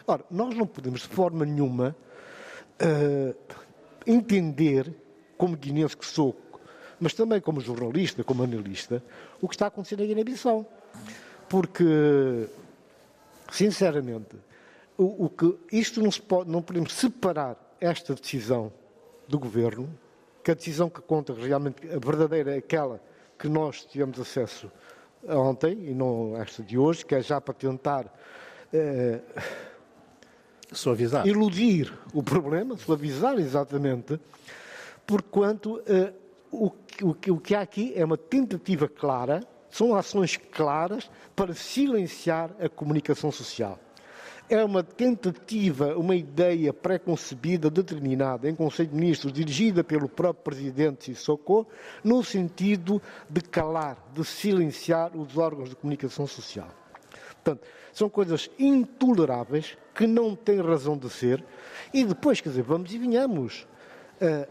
[0.08, 1.94] Ora, nós não podemos de forma nenhuma
[2.82, 3.36] uh,
[4.08, 4.94] entender
[5.38, 6.40] como guinense que sou,
[6.98, 9.04] mas também como jornalista, como analista,
[9.42, 10.66] o que está acontecendo na Guiné-Bissau.
[11.50, 12.48] Porque,
[13.52, 14.38] sinceramente,
[14.98, 18.72] o, o, que isto não, se pode, não podemos separar esta decisão
[19.28, 19.90] do governo,
[20.44, 23.02] que a decisão que conta realmente, a verdadeira é aquela
[23.38, 24.72] que nós tivemos acesso
[25.28, 28.14] ontem e não esta de hoje, que é já para tentar
[28.72, 29.22] eh,
[30.72, 31.28] suavizar.
[31.28, 34.20] iludir o problema, suavizar exatamente,
[35.06, 36.14] porquanto uh,
[36.52, 36.72] o,
[37.04, 42.70] o, o que há aqui é uma tentativa clara, são ações claras para silenciar a
[42.70, 43.80] comunicação social.
[44.48, 51.06] É uma tentativa, uma ideia pré-concebida, determinada em Conselho de Ministros, dirigida pelo próprio Presidente
[51.06, 51.66] Sissoko,
[52.04, 56.70] no sentido de calar, de silenciar os órgãos de comunicação social.
[57.44, 61.44] Portanto, são coisas intoleráveis que não têm razão de ser.
[61.94, 63.68] E depois, quer dizer, vamos e venhamos.
[64.22, 64.48] Uh,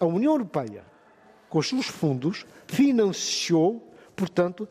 [0.00, 0.82] a União Europeia,
[1.48, 4.66] com os seus fundos, financiou, portanto,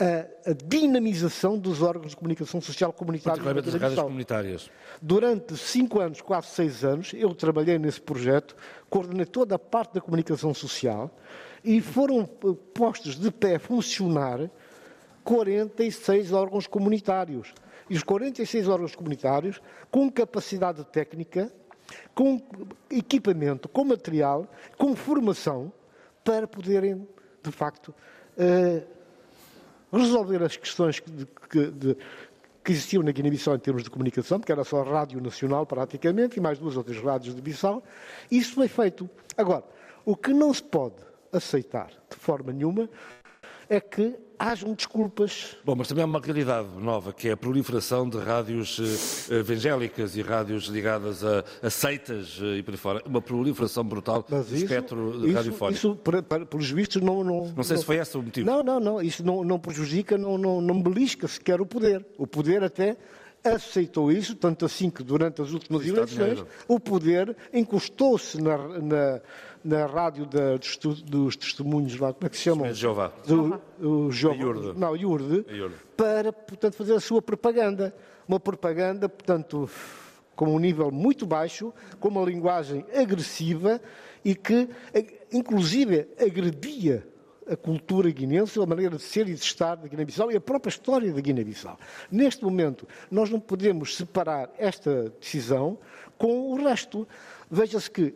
[0.00, 3.44] a, a dinamização dos órgãos de comunicação social comunitários.
[3.44, 4.70] Particularmente das rádios comunitárias.
[5.00, 8.56] Durante cinco anos, quase seis anos, eu trabalhei nesse projeto,
[8.88, 11.14] coordenei toda a parte da comunicação social
[11.62, 14.50] e foram postos de pé a funcionar
[15.22, 17.52] 46 órgãos comunitários.
[17.90, 19.60] E os 46 órgãos comunitários,
[19.90, 21.52] com capacidade técnica,
[22.14, 22.40] com
[22.88, 25.72] equipamento, com material, com formação,
[26.24, 27.06] para poderem,
[27.42, 28.99] de facto, uh,
[29.92, 31.96] resolver as questões de,
[32.62, 36.40] que existiam na Guiné-Bissau em termos de comunicação, porque era só rádio nacional praticamente, e
[36.40, 37.82] mais duas ou três rádios de Bissau.
[38.30, 39.08] Isso foi feito.
[39.36, 39.64] Agora,
[40.04, 40.96] O que não se pode
[41.32, 42.88] aceitar de forma nenhuma
[43.70, 45.56] é que hajam desculpas.
[45.64, 50.16] Bom, mas também há uma realidade nova, que é a proliferação de rádios eh, evangélicas
[50.16, 53.02] e rádios ligadas a, a seitas eh, e por aí fora.
[53.06, 55.78] Uma proliferação brutal Mas do isso, espectro isso, radiofónico.
[55.78, 57.22] Isso, para, para, pelos vistos, não...
[57.22, 58.46] Não, Não sei se foi esse o motivo.
[58.46, 59.00] Não, não, não.
[59.00, 62.04] Isso não, não prejudica, não, não, não belisca sequer o poder.
[62.18, 62.96] O poder até
[63.44, 69.20] aceitou isso, tanto assim que durante as últimas eleições o poder encostou-se na, na,
[69.62, 72.72] na rádio da- dos, dos testemunhos lá, como é que se chamam?
[72.72, 73.12] Jeová.
[73.26, 74.34] Do, o Jeová.
[74.34, 74.78] A Iurde.
[74.78, 75.74] Não, Iurde, A Iurde.
[75.96, 77.94] para, portanto, fazer a sua propaganda.
[78.26, 79.68] Uma propaganda, portanto,
[80.36, 83.80] com um nível muito baixo, com uma linguagem agressiva
[84.24, 87.06] e que, eh, inclusive, agredia
[87.50, 90.70] a cultura guinense, a maneira de ser e de estar da Guiné-Bissau e a própria
[90.70, 91.76] história da Guiné-Bissau.
[92.10, 95.76] Neste momento, nós não podemos separar esta decisão
[96.16, 97.08] com o resto.
[97.50, 98.14] Veja-se que,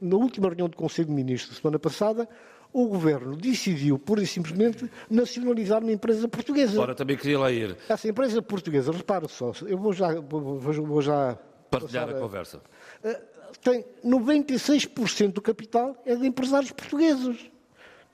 [0.00, 2.28] na última reunião do Conselho de Ministros, semana passada,
[2.72, 6.80] o Governo decidiu, pura e simplesmente, nacionalizar uma empresa portuguesa.
[6.80, 11.38] Ora, também queria lá ir Essa empresa portuguesa, repara só, eu vou já, vou, já
[11.70, 12.60] partilhar passar a conversa.
[13.04, 13.22] eh,
[13.62, 17.50] tem 96% do capital é de empresários portugueses.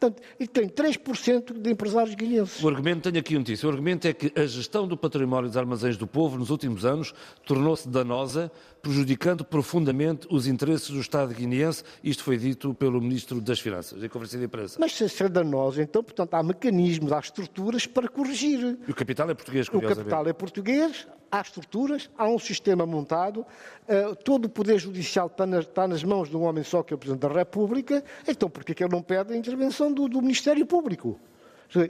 [0.00, 2.62] Portanto, e tem 3% de empresários guineenses.
[2.64, 5.58] O argumento, tenho aqui um notícia, o argumento é que a gestão do património dos
[5.58, 7.12] armazéns do povo nos últimos anos
[7.44, 11.84] tornou-se danosa, prejudicando profundamente os interesses do Estado guineense.
[12.02, 14.78] Isto foi dito pelo Ministro das Finanças, em conferência de imprensa.
[14.80, 18.78] Mas se é danoso, então, portanto, há mecanismos, há estruturas para corrigir.
[18.88, 20.08] E o capital é português, O curiosamente.
[20.08, 23.46] capital é português, há estruturas, há um sistema montado,
[23.86, 26.92] eh, todo o poder judicial está, nas- está nas mãos de um homem só, que
[26.92, 29.89] é o Presidente da República, então por que é que ele não pede a intervenção
[29.92, 31.18] do, do Ministério Público?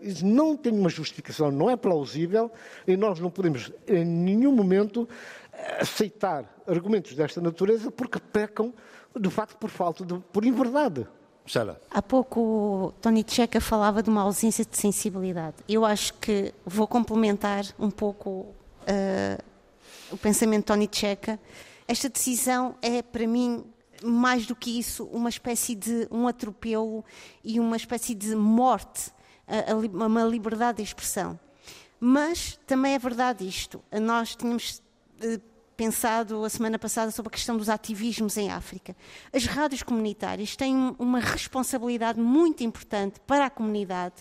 [0.03, 2.51] Isso não tem uma justificação, não é plausível
[2.87, 5.09] e nós não podemos em nenhum momento
[5.81, 8.75] aceitar argumentos desta natureza porque pecam,
[9.19, 11.07] de facto, por falta de, por inverdade.
[11.47, 15.57] Sara, Há pouco o Tony Checa falava de uma ausência de sensibilidade.
[15.69, 18.55] Eu acho que vou complementar um pouco
[18.87, 19.39] eh,
[20.13, 21.41] o pensamento de Tony Checa.
[21.89, 23.65] Esta decisão é, para mim,
[24.03, 27.05] mais do que isso, uma espécie de um atropelo
[27.45, 29.13] e uma espécie de morte,
[29.47, 31.39] a, a uma liberdade de expressão.
[31.99, 33.83] Mas também é verdade isto.
[33.93, 34.83] Nós tínhamos
[35.21, 35.39] eh,
[35.77, 38.95] pensado a semana passada sobre a questão dos ativismos em África.
[39.33, 44.17] As rádios comunitárias têm uma responsabilidade muito importante para a comunidade,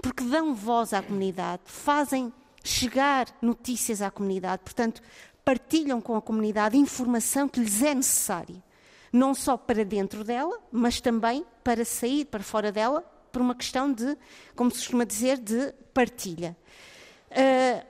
[0.00, 2.32] porque dão voz à comunidade, fazem
[2.64, 5.02] chegar notícias à comunidade, portanto,
[5.44, 8.62] partilham com a comunidade informação que lhes é necessária.
[9.12, 13.92] Não só para dentro dela, mas também para sair para fora dela, por uma questão
[13.92, 14.16] de,
[14.56, 16.56] como se costuma dizer, de partilha.
[17.30, 17.84] Ah,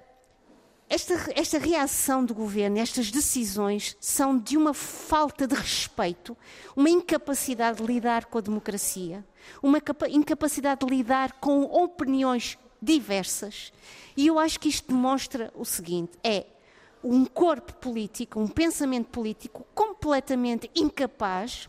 [0.89, 6.37] esta, esta reação do governo, estas decisões, são de uma falta de respeito,
[6.77, 9.25] uma incapacidade de lidar com a democracia,
[9.63, 13.73] uma capa- incapacidade de lidar com opiniões diversas.
[14.15, 16.45] E eu acho que isto demonstra o seguinte: é
[17.03, 21.69] um corpo político, um pensamento político completamente incapaz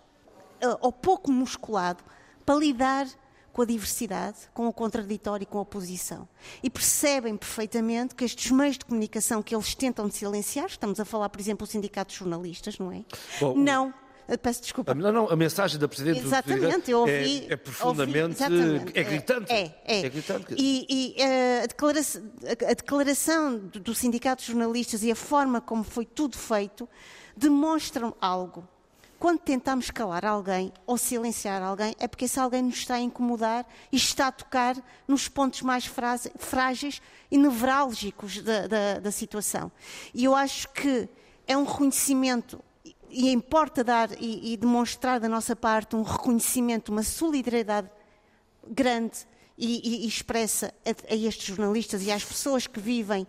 [0.62, 2.04] eh, ou pouco musculado
[2.46, 3.08] para lidar
[3.54, 6.28] com a diversidade, com o contraditório e com a oposição.
[6.64, 11.30] E percebem perfeitamente que estes meios de comunicação que eles tentam silenciar, estamos a falar,
[11.30, 13.04] por exemplo, do Sindicato de Jornalistas, não é?
[13.40, 13.94] Bom, não,
[14.42, 14.92] peço desculpa.
[14.92, 17.46] a, não, não, a mensagem da Presidente do Exatamente, eu ouvi.
[17.50, 18.42] é, é profundamente.
[18.44, 19.52] ouvi, é gritante.
[19.52, 20.10] É, é.
[20.10, 20.46] gritante.
[20.48, 25.60] que- E, e, eh, a, declaração, a- declaração do, Sindicato de Jornalistas e a forma
[25.62, 26.88] como foi tudo feito
[27.36, 28.68] demonstram algo.
[29.20, 33.66] Quando tentamos calar alguém ou silenciar alguém, é porque esse alguém nos está a incomodar
[33.90, 34.76] e está a tocar
[35.08, 35.86] nos pontos mais
[36.38, 39.72] frágeis e nevrálgicos da, da- da situação.
[40.14, 41.08] E eu acho que
[41.48, 42.60] é um reconhecimento
[43.14, 47.90] e- importa dar e, e demonstrar da nossa parte um reconhecimento, uma solidariedade
[48.68, 53.28] grande e, e- expressa a, a estes jornalistas e às pessoas que vivem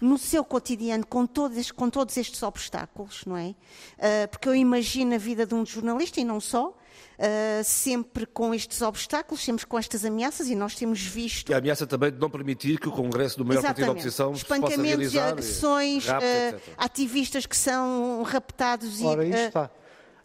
[0.00, 3.54] no seu cotidiano com todos, com todos estes obstáculos, não é?
[3.98, 6.76] Ah, porque eu imagino a vida de um jornalista e não só,
[7.24, 11.58] ah, sempre com estes obstáculos, sempre com estas ameaças e nós temos visto E a
[11.58, 14.54] ameaça também de não permitir que o Congresso do maior partido da oposição se possa
[14.56, 15.28] Espancamentos e realizar.
[15.28, 16.74] agressões, raptos, eh, etc.
[16.76, 19.04] ativistas que são raptados e.
[19.04, 19.70] Ora, aí eh, está.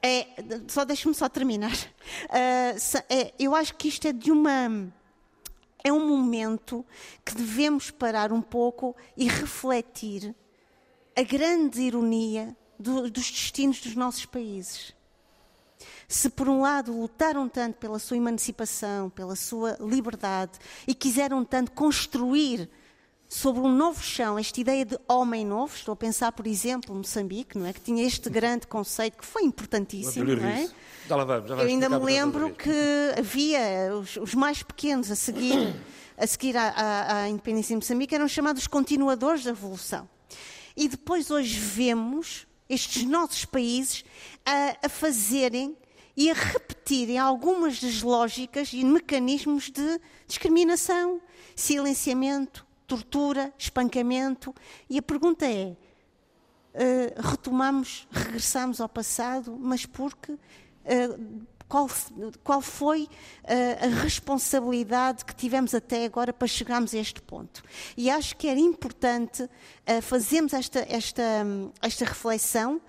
[0.02, 0.28] é,
[0.68, 1.78] só deixe-me só terminar.
[2.30, 2.76] Eh,
[3.10, 4.92] é, eu acho que isto é de uma.
[5.84, 6.84] É um momento
[7.24, 10.36] que devemos parar um pouco e refletir
[11.16, 14.94] a grande ironia do- dos destinos dos nossos países.
[16.08, 20.54] Se, por um lado, lutaram tanto pela sua emancipação, pela sua liberdade
[20.88, 22.70] e quiseram tanto construir
[23.28, 25.76] sobre um novo chão, esta ideia de homem novo.
[25.76, 27.74] Estou a pensar, por exemplo, Moçambique, não é?
[27.74, 30.34] que tinha este grande conceito que foi importantíssimo.
[30.34, 30.70] Não é?
[31.10, 35.16] Já lá vamos, já Eu ainda me lembro que havia os, os, mais pequenos a
[35.16, 35.76] seguir,
[36.18, 40.08] a seguir à, à, à independência de Moçambique eram chamados continuadores da revolução.
[40.76, 44.06] E depois hoje vemos estes nossos países
[44.46, 45.76] a, a fazerem
[46.18, 51.22] e a repetirem algumas das lógicas e mecanismos de discriminação,
[51.56, 54.54] silenciamento, tortura, espancamento.
[54.90, 55.78] E a pergunta é:
[56.74, 60.32] uh, retomamos, regressamos ao passado, mas porque.
[60.32, 61.90] Uh, qual,
[62.46, 67.62] qual, foi uh, a responsabilidade que tivemos até agora para chegarmos a este ponto.
[67.98, 71.46] E acho que era importante uh, fazermos esta, esta,
[71.82, 72.80] esta reflexão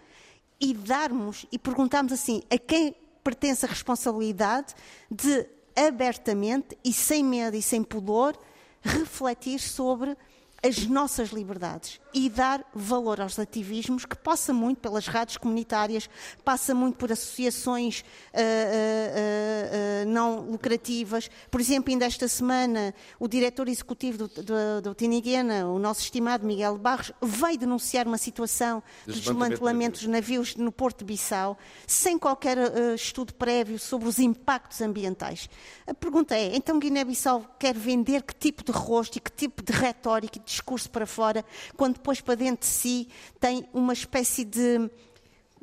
[0.61, 2.95] e darmos e perguntarmos assim a quem
[3.29, 4.75] pertence a responsabilidade
[5.11, 8.35] de abertamente e sem medo e sem pudor
[8.81, 10.17] refletir sobre
[10.63, 16.09] as nossas liberdades e dar valor aos ativismos, que passa muito pelas rádios comunitárias,
[16.45, 21.31] passa muito por associações uh, uh, uh, não lucrativas.
[21.51, 26.47] Por exemplo, ainda esta semana, o diretor executivo do, do, do Tiniguena, o nosso estimado
[26.47, 32.19] Miguel Barros, veio denunciar uma situação de desmantelamento dos navios no Porto de Bissau, sem
[32.19, 32.59] qualquer
[32.95, 35.49] estudo prévio sobre os impactos ambientais.
[35.87, 39.73] A pergunta é, então Guiné-Bissau quer vender que tipo de rosto e que tipo de
[39.73, 41.45] retórica discurso para fora,
[41.77, 43.09] quando depois para dentro de si
[43.39, 44.91] tem uma espécie de.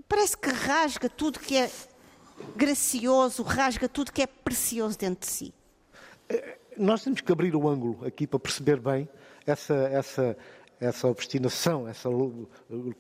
[0.07, 1.71] parece que rasga tudo que é
[2.55, 5.53] gracioso, rasga tudo que é precioso dentro de si.
[6.29, 9.07] Eh, nós temos que abrir o ângulo aqui para perceber bem
[9.45, 10.37] essa, essa,
[10.79, 12.09] essa obstinação, essa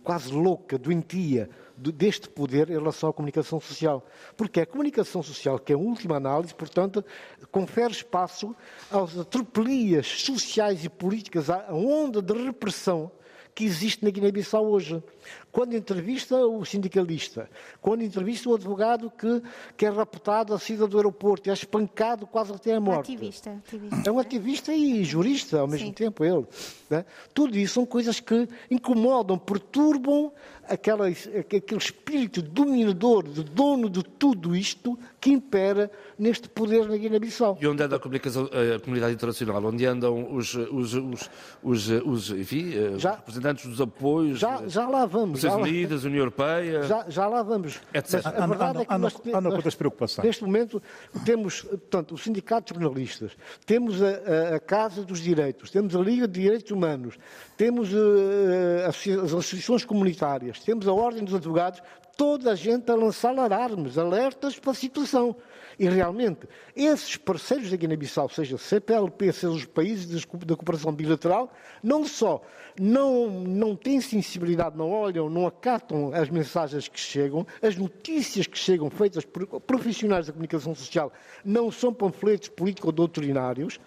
[0.03, 4.05] quase louca, doentia deste poder em relação à comunicação social.
[4.37, 7.03] Porque é a comunicação social que, em última análise, portanto,
[7.51, 8.55] confere espaço
[8.89, 13.11] às atropelias sociais e políticas, à onda de repressão
[13.55, 15.01] que existe na Guiné-Bissau hoje.
[15.49, 17.49] Quando entrevista o sindicalista,
[17.81, 19.41] quando entrevista o advogado que,
[19.77, 23.13] que é raptado à saída do aeroporto, é espancado quase até a morte.
[23.13, 24.09] Ativista, ativista.
[24.09, 25.93] É um ativista e jurista ao mesmo Sim.
[25.93, 26.45] tempo, ele.
[26.89, 27.05] Né?
[27.33, 30.33] Tudo isso são coisas que incomodam, perturbam
[30.67, 37.57] aquela, aquele espírito dominador, de dono de tudo isto, que impera neste poder na Guiné-Bissau.
[37.59, 39.65] E onde anda a, a comunidade internacional?
[39.65, 41.29] Onde andam os, os, os,
[41.63, 44.37] os, os enfim, eh, já, representantes dos apoios?
[44.37, 45.41] Já, já lá vamos.
[45.41, 46.83] Nações Unidas, União Europeia.
[46.83, 47.81] Já, já lá vamos.
[47.91, 48.21] Etc.
[48.23, 49.15] Mas a verdade é que nós,
[49.63, 50.23] nós, preocupações.
[50.27, 50.79] neste momento
[51.25, 53.31] temos portanto, o Sindicato de Jornalistas,
[53.65, 57.17] temos a, a, a, Casa dos Direitos, temos a Liga de Direitos Humanos,
[57.57, 58.95] temos uh, as
[59.33, 61.81] associações comunitárias, temos a Ordem dos Advogados,
[62.15, 65.35] toda a gente a lançar alarmes, alertas para a situação.
[65.77, 71.51] E realmente, esses parceiros da Guiné-Bissau, seja CPLP, seja os países da cooperação bilateral,
[71.83, 72.41] não só
[72.79, 78.57] não, não têm sensibilidade, não olham, não acatam as mensagens que chegam, as notícias que
[78.57, 81.11] chegam feitas por profissionais da comunicação social
[81.43, 83.79] não são panfletos político-doutrinários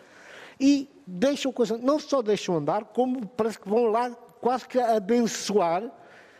[0.60, 4.10] e deixam coisa, não só deixam andar, como parece que vão lá
[4.40, 5.90] quase que abençoar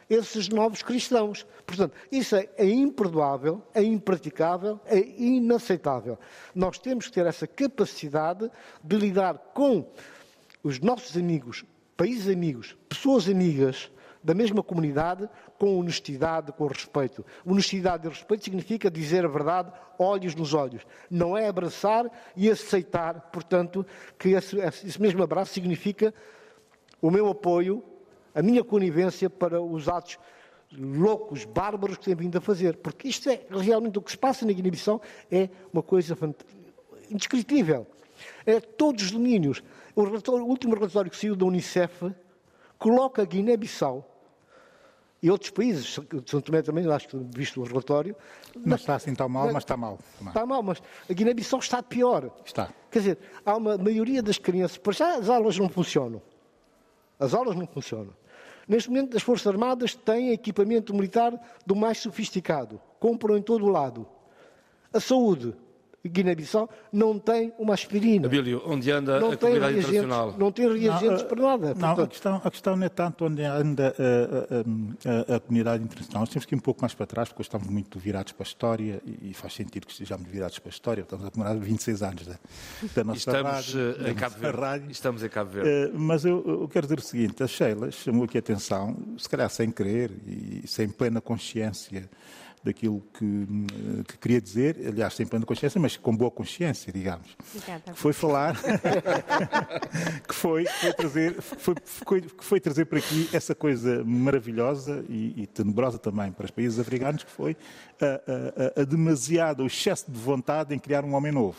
[0.09, 1.47] esses novos cristãos.
[1.67, 6.19] Portanto, isso é, é imperdoável, é impraticável, é inaceitável.
[6.55, 8.51] Nós temos que ter essa capacidade
[8.83, 9.87] de lidar com
[10.63, 11.65] os nossos amigos,
[11.97, 13.91] países amigos, pessoas amigas
[14.23, 17.25] da mesma comunidade, com honestidade, com respeito.
[17.47, 20.85] Honestidade e respeito significa dizer a verdade, olhos nos olhos.
[21.11, 23.87] Não é abraçar e aceitar, portanto,
[24.19, 26.13] que esse, esse mesmo abraço significa
[27.01, 27.83] o meu apoio,
[28.39, 30.17] a minha conivência para os atos
[30.73, 32.77] loucos, bárbaros que têm vindo a fazer.
[32.77, 36.17] Porque isto é realmente o que se passa na Guiné-Bissau é uma coisa
[37.11, 37.85] indescritível.
[38.47, 39.61] É todos os domínios.
[39.97, 42.15] O, relatório, o último relatório que saiu da Unicef
[42.79, 44.09] coloca a Guiné-Bissau
[45.21, 48.15] e outros países, São Tomé também, acho que visto o relatório.
[48.55, 49.99] Não está assim tão mal, mas está mal.
[50.25, 52.31] Está mal, mas a Guiné-Bissau está pior.
[52.45, 52.73] Está.
[52.89, 56.23] Quer dizer, há uma maioria das crianças, para já as aulas não funcionam.
[57.19, 58.15] As aulas não funcionam.
[58.69, 61.33] Neste momento, as Forças Armadas têm equipamento militar
[61.65, 64.07] do mais sofisticado, compram em todo o lado.
[64.93, 65.57] A saúde,
[66.09, 68.27] Guiné-Bissau não tem uma aspirina.
[68.27, 70.35] Abílio, onde anda não a comunidade internacional?
[70.39, 71.75] Não tem reagentes não, para nada.
[71.75, 75.85] Não, a, questão, a questão não é tanto onde anda a, a, a, a, comunidade
[75.85, 76.21] internacional.
[76.21, 78.49] Nós temos que ir um pouco mais para trás, porque estamos muito virados para a
[78.49, 81.03] história e, e faz sentido que estejamos virados para a história.
[81.03, 82.39] Estamos a comemorar 26 anos da,
[82.95, 83.97] da nossa estamos, rádio.
[84.01, 84.61] Uh, em Cabo Verde.
[84.61, 84.91] Rádio.
[84.91, 85.97] Estamos em Cabo Verde.
[85.97, 89.29] Uh, mas eu, eu, quero dizer o seguinte, a Sheila chamou aqui a atenção, se
[89.29, 92.09] calhar sem querer e sem plena consciência
[92.65, 93.47] daquilo que,
[94.07, 97.37] que queria dizer, aliás, sem plena consciência, mas com boa consciência, digamos.
[97.55, 97.95] Obrigada.
[97.95, 98.57] Foi falar,
[100.27, 105.47] que foi, foi trazer, foi, foi, foi, trazer para aqui essa coisa maravilhosa e, e
[105.47, 107.57] tenebrosa também para os países africanos, que foi
[108.01, 111.59] a, a, a demasiado, o excesso de vontade em criar um homem novo.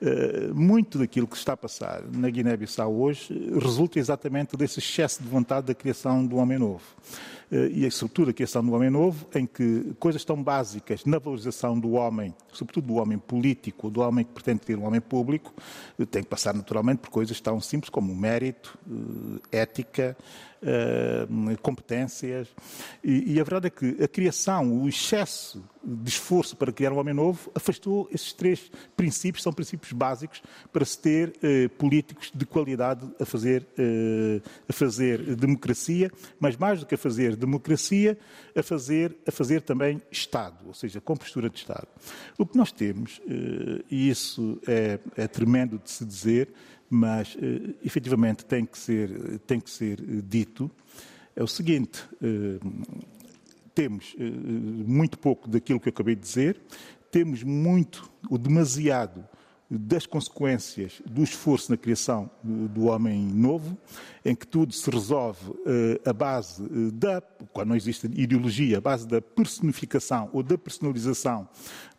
[0.00, 5.28] Uh, muito daquilo que está a passar na Guiné-Bissau hoje resulta exatamente desse excesso de
[5.28, 6.84] vontade da criação do homem novo.
[7.50, 11.92] Eh, e, a criação do homem novo, em que coisas tão básicas na valorização do
[11.92, 15.54] homem, sobretudo do homem político, do homem que pretende ter um homem público,
[15.98, 18.78] eh, tem que passar naturalmente por coisas tão simples como mérito,
[19.52, 20.16] eh, ética,
[21.62, 22.48] competências.
[23.02, 26.98] E, e, a verdade é que a criação, o excesso de esforço para criar um
[26.98, 30.42] homem novo, afastou esses três princípios, são princípios básicos
[30.72, 36.80] para se ter eh, políticos de qualidade a fazer, eh, a fazer democracia, mas mais
[36.80, 38.18] do que a fazer democracia,
[38.54, 41.88] a fazer, a fazer também Estado, ou seja, com postura de Estado.
[42.36, 46.52] O que nós temos, eh, e isso é, é tremendo de se dizer,
[46.90, 50.70] mas uh, efetivamente tem que ser, tem que ser uh, dito,
[51.36, 52.96] é o seguinte: uh,
[53.74, 56.60] temos muito pouco daquilo que eu acabei de dizer,
[57.12, 59.24] temos muito, o demasiado,
[59.70, 63.76] das consequências do esforço na criação do homem novo,
[64.24, 65.38] em que tudo se resolve
[66.04, 67.20] a base da,
[67.52, 71.46] quando não existe ideologia, a base da personificação ou da personalização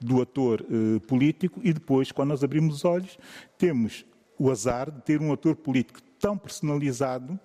[0.01, 0.65] do ator
[1.07, 3.19] político, e depois, quando nós abrimos os olhos,
[3.55, 4.03] temos
[4.39, 7.39] o azar de ter um ator político tão personalizado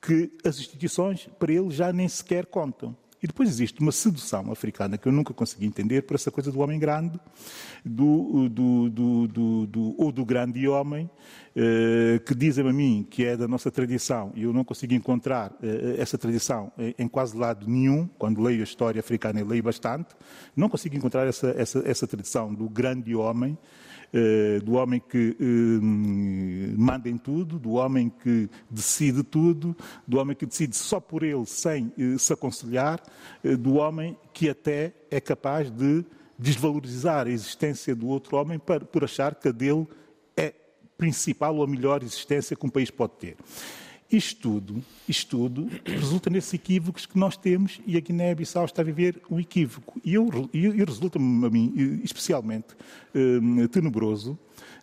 [0.00, 2.96] que as instituições, para ele, já nem sequer contam.
[3.22, 6.60] E depois existe uma sedução africana que eu nunca consegui entender por essa coisa do
[6.60, 7.18] homem grande,
[7.84, 11.10] do, do, do, do ou do grande homem,
[11.56, 15.52] eh, que dizem a mim que é da nossa tradição, e eu não consigo encontrar
[15.62, 20.14] eh, essa tradição em quase lado nenhum, quando leio a história africana e leio bastante,
[20.54, 23.58] não consigo encontrar essa, essa, essa tradição do grande homem,
[24.64, 25.80] do homem que eh,
[26.76, 31.44] manda em tudo, do homem que decide tudo, do homem que decide só por ele
[31.46, 33.02] sem eh, se aconselhar,
[33.58, 36.04] do homem que até é capaz de
[36.38, 39.86] desvalorizar a existência do outro homem por achar que a dele
[40.36, 40.52] é
[40.98, 43.36] principal ou a melhor existência que um país pode ter.
[44.10, 48.84] Isto tudo, isto tudo resulta nesses equívocos que nós temos e a Guiné-Bissau está a
[48.84, 50.00] viver um equívoco.
[50.04, 52.68] E, eu, e resulta-me a mim especialmente
[53.12, 54.38] eh, tenebroso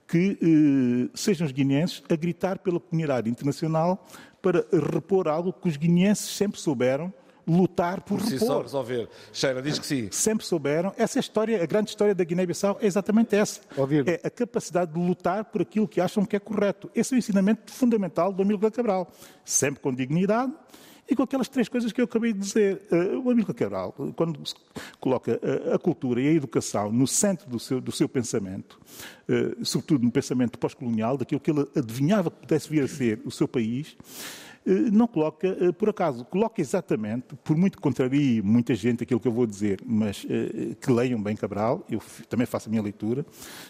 [0.07, 4.05] que eh, sejam os guineenses a gritar pela comunidade internacional
[4.41, 7.13] para repor algo que os guineenses sempre souberam
[7.47, 8.47] lutar por, por si repor.
[8.47, 9.09] só resolver.
[9.31, 10.09] Sheila diz que sim.
[10.11, 10.93] Sempre souberam.
[10.97, 13.61] Essa é história, a grande história da Guiné-Bissau é exatamente essa.
[13.77, 14.07] Ouvir.
[14.07, 16.89] É a capacidade de lutar por aquilo que acham que é correto.
[16.95, 19.11] Esse é o ensinamento fundamental do Amílcar Cabral.
[19.43, 20.53] Sempre com dignidade
[21.09, 22.81] e com aquelas três coisas que eu acabei de dizer.
[22.91, 24.39] Uh, o Amílcar Cabral, quando
[24.99, 25.39] coloca
[25.71, 28.79] a, a, cultura e a educação no centro do seu, do seu pensamento,
[29.27, 33.31] uh, sobretudo no pensamento pós-colonial, daquilo que ele adivinhava que pudesse vir a ser o
[33.31, 38.73] seu país, eh, não coloca eh, por acaso, coloca exatamente, por muito que contrarie muita
[38.75, 42.69] gente aquilo que eu vou dizer, mas eh, que leiam bem Cabral, eu também faço
[42.69, 43.25] a minha leitura,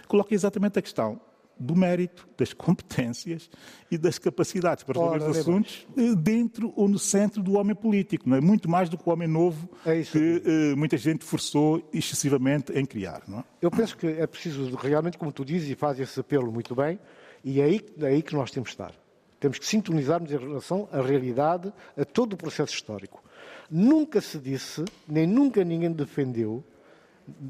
[0.07, 1.19] coloca exatamente a questão
[1.59, 3.49] do mérito, das competências
[3.89, 5.87] e das capacidades para resolver os assuntos
[6.17, 8.41] dentro ou no centro do homem político, não é?
[8.41, 12.85] Muito mais do que o homem novo é que uh, muita gente forçou excessivamente em
[12.85, 13.43] criar, não é?
[13.61, 16.99] Eu penso que é preciso realmente, como tu dizes, e faz esse apelo muito bem,
[17.43, 19.02] e é aí, é aí que nós temos de estar.
[19.43, 23.21] Temos que sintonizarmos em relação à realidade, a todo o processo histórico.
[23.69, 26.63] Nunca se disse, nem nunca ninguém defendeu,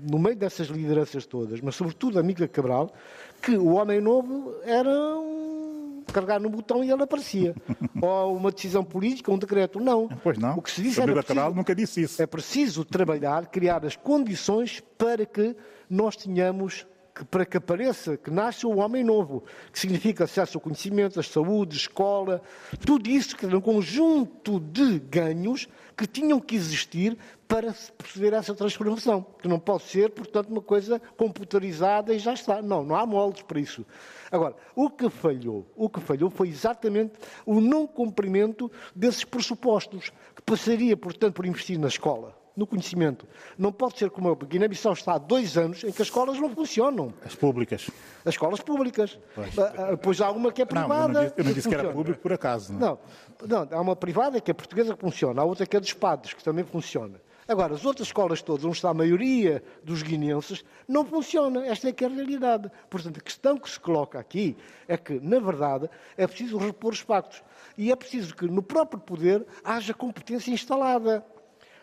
[0.10, 2.91] no meio dessas lideranças todas, mas sobretudo a Mica Cabral,
[3.39, 7.54] que o homem novo era um carregar no botão e ele aparecia.
[8.02, 9.80] Ou uma decisão política, um decreto.
[9.80, 10.08] Não.
[10.24, 10.58] Pois não.
[10.58, 12.20] O que se disse era preciso, Cabral nunca disse isso.
[12.20, 15.56] É preciso trabalhar, criar as condições para que
[15.88, 20.61] nós tenhamos que para que apareça, que nasça o homem novo, que significa acesso ao
[20.61, 22.41] conhecimento, à saúde, escola,
[22.86, 27.16] tudo isso que era um conjunto de ganhos que tinham que existir
[27.47, 32.18] para se proceder a essa transformação, que não pode ser, portanto, uma coisa computarizada e
[32.18, 32.64] já está.
[32.64, 33.86] Não, não há moldes para isso.
[34.32, 37.14] Agora, o que falhou, o que falhou foi exatamente
[37.45, 43.28] o não cumprimento desses pressupostos, que passaria, portanto, por investir na escola no conhecimento.
[43.58, 46.49] Não pode ser como a Guiné-Bissau está há dois anos em que as escolas não
[46.49, 47.14] funcionam.
[47.26, 47.89] As públicas.
[48.26, 49.20] As escolas públicas.
[49.34, 51.14] Pois, ah, ah, pois há uma que é privada.
[51.14, 52.74] Não, eu não disse, eu não disse que, que, era público por acaso.
[52.74, 52.99] Não.
[53.47, 55.93] não, não, há uma privada que é portuguesa que funciona, há outra que é dos
[55.93, 57.20] padres, que também funciona.
[57.47, 61.66] Agora, as outras escolas todas, onde está a maioria dos guineenses, não funciona.
[61.66, 62.72] Esta é que é a realidade.
[62.89, 64.56] Portanto, a questão que se coloca aqui
[64.88, 67.43] é que, na verdade, é preciso repor os pactos.
[67.78, 71.26] E é preciso que, no próprio poder, haja competência instalada.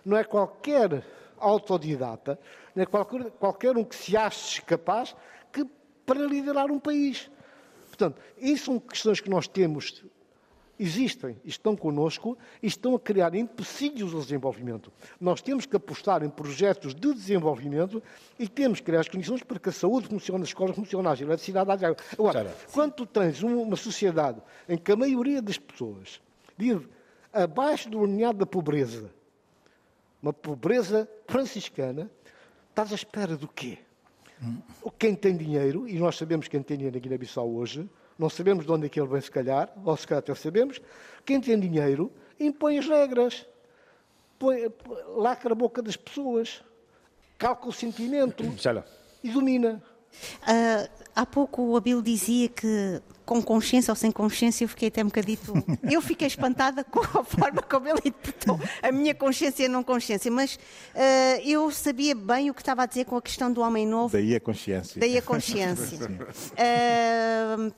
[0.04, 1.04] Não é qualquer
[1.38, 2.38] autodidata,
[2.74, 5.16] né, qualquer, qualquer um que se ache capaz
[5.52, 5.64] que,
[6.04, 7.30] para liderar um país.
[7.88, 10.04] Portanto, isso são questões que nós temos
[10.80, 14.90] existem, estão connosco e estão a criar empecilhos ao desenvolvimento.
[15.20, 18.02] Nós temos que apostar em projetos de desenvolvimento
[18.38, 21.14] e temos que criar as condições para que a saúde funcione, as escolas funcionem, a
[21.14, 21.96] eletricidade, a água.
[22.14, 26.18] Agora, quando tu tens uma sociedade em que a maioria das pessoas
[26.56, 26.88] vive
[27.30, 29.12] abaixo do linear da pobreza,
[30.22, 32.10] uma pobreza franciscana,
[32.68, 33.78] estás à espera do quê?
[34.98, 38.72] Quem tem dinheiro, e nós sabemos quem tem dinheiro na Guiné-Bissau hoje, não sabemos de
[38.72, 40.80] onde é que ele vem, se calhar, ou se calhar até sabemos.
[41.24, 43.46] Quem tem dinheiro impõe as regras,
[44.38, 44.66] põe,
[45.16, 46.62] lacra a boca das pessoas,
[47.38, 48.42] calca o sentimento
[49.22, 49.82] e domina.
[50.42, 53.00] Uh, há pouco o Abel dizia que
[53.30, 55.52] com consciência ou sem consciência eu fiquei até um bocadito.
[55.88, 59.84] Eu fiquei espantada com a forma como ele interpretou a minha consciência e a não
[59.84, 60.58] consciência, mas uh,
[61.44, 64.12] eu sabia bem o que estava a dizer com a questão do homem novo.
[64.12, 64.98] Daí a consciência.
[64.98, 65.98] Daí a consciência.
[66.58, 67.72] uh,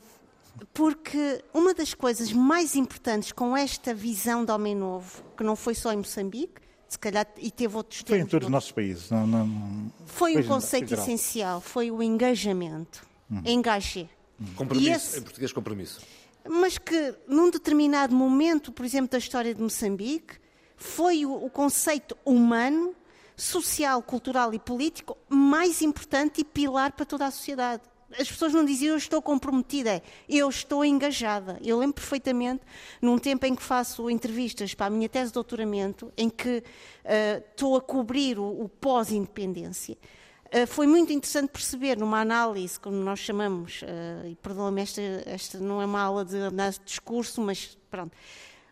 [0.73, 5.75] porque uma das coisas mais importantes com esta visão de homem novo, que não foi
[5.75, 9.11] só em Moçambique, se calhar e teve outros Foi em todos os nossos países.
[9.11, 13.07] Não, não, foi um conceito essencial, foi o engajamento.
[13.31, 13.43] Hum.
[13.45, 14.09] Engagé.
[14.57, 16.01] Compromisso, esse, em português, compromisso.
[16.49, 20.35] Mas que num determinado momento, por exemplo, da história de Moçambique,
[20.77, 22.95] foi o, o conceito humano,
[23.37, 27.83] social, cultural e político mais importante e pilar para toda a sociedade
[28.19, 31.59] as pessoas não diziam eu estou comprometida, é eu estou engajada.
[31.63, 32.63] Eu lembro perfeitamente,
[33.01, 37.45] num tempo em que faço entrevistas para a minha tese de doutoramento, em que uh,
[37.51, 39.97] estou a cobrir o, o pós-independência,
[40.67, 45.81] foi muito interessante perceber numa análise, como nós chamamos, uh, e perdoa-me, esta, esta não
[45.81, 48.13] é uma aula de, de discurso, mas pronto,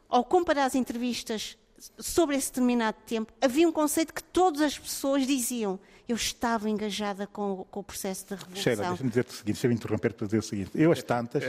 [0.08, 1.56] ao comparar as entrevistas
[1.98, 5.78] sobre esse determinado tempo, havia um conceito que todas as pessoas diziam
[6.10, 8.62] eu estava engajada com, com o processo da revolução.
[8.62, 10.70] Sheila, deixa-me dizer-te o seguinte, deixa-me interromper para dizer o seguinte.
[10.74, 11.44] Eu, as tantas,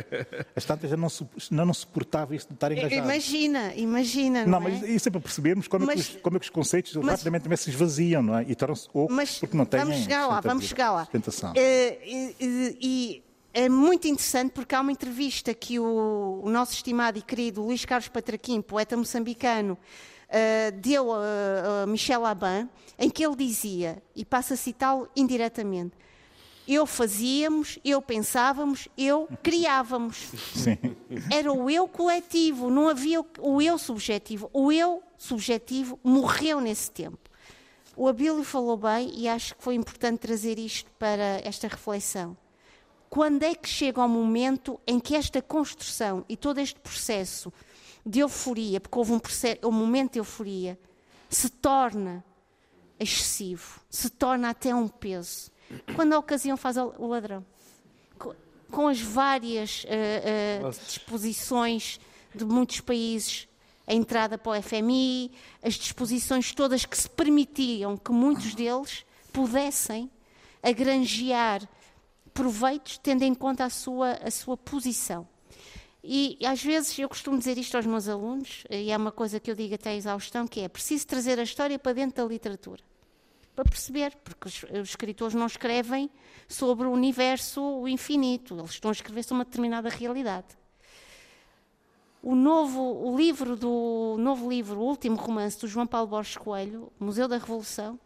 [0.56, 1.08] as tantas já não,
[1.50, 2.94] não, não suportava isto de estar engajado.
[2.94, 4.72] Imagina, imagina, não, não é?
[4.72, 6.96] mas isso é para percebermos como, mas, é, que os, como é que os conceitos
[6.96, 8.46] mas, rapidamente também se esvaziam, não é?
[8.48, 11.08] E tornam-se ocos porque não têm Vamos chegar lá, vamos chegar lá.
[11.12, 12.36] Uh, e,
[12.80, 13.24] e
[13.54, 17.84] é muito interessante porque há uma entrevista que o, o nosso estimado e querido Luís
[17.84, 19.78] Carlos Patraquim, poeta moçambicano,
[20.32, 25.96] uh, deu a, a Michel Aban, em que ele dizia, e passo a citá-lo indiretamente,
[26.68, 30.30] eu fazíamos, eu pensávamos, eu criávamos.
[30.56, 30.78] Sim.
[31.30, 34.50] Era o eu coletivo, não havia o eu subjetivo.
[34.54, 37.20] O eu subjetivo morreu nesse tempo.
[37.96, 42.38] O Abílio falou bem e acho que foi importante trazer isto para esta reflexão.
[43.10, 47.52] Quando é que chega o momento em que esta construção e todo este processo
[48.06, 49.22] de euforia, porque houve um,
[49.64, 50.80] um momento de euforia,
[51.30, 52.24] se torna
[53.00, 55.52] excessivo, se torna até um peso.
[55.96, 57.46] Quando a ocasião faz o ladrão.
[58.70, 62.00] Com as várias uh, uh, disposições
[62.34, 63.48] de muitos países,
[63.86, 65.32] a entrada para o FMI,
[65.62, 70.10] as disposições todas que se permitiam que muitos deles pudessem
[70.64, 71.68] agranjear
[72.34, 75.28] proveitos tendo em conta a sua, a sua posição.
[76.04, 79.52] E às vezes eu costumo dizer isto aos meus alunos, e é uma coisa que
[79.52, 82.82] eu digo até a exaustão, que é preciso trazer a história para dentro da literatura.
[83.56, 86.10] Para perceber, porque os, os escritores não escrevem
[86.48, 90.48] sobre o universo o infinito, eles estão a escrever sobre uma determinada realidade.
[92.24, 96.92] O novo o livro do novo livro, o último romance do João Paulo Borges Coelho,
[97.00, 98.00] Museu da Revolução,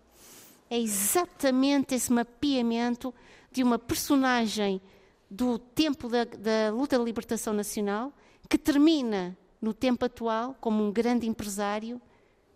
[0.70, 3.14] é exatamente esse mapeamento
[3.52, 4.82] de uma personagem
[5.30, 8.14] do tempo da, da luta da libertação nacional,
[8.50, 12.00] que termina no tempo atual como um grande empresário,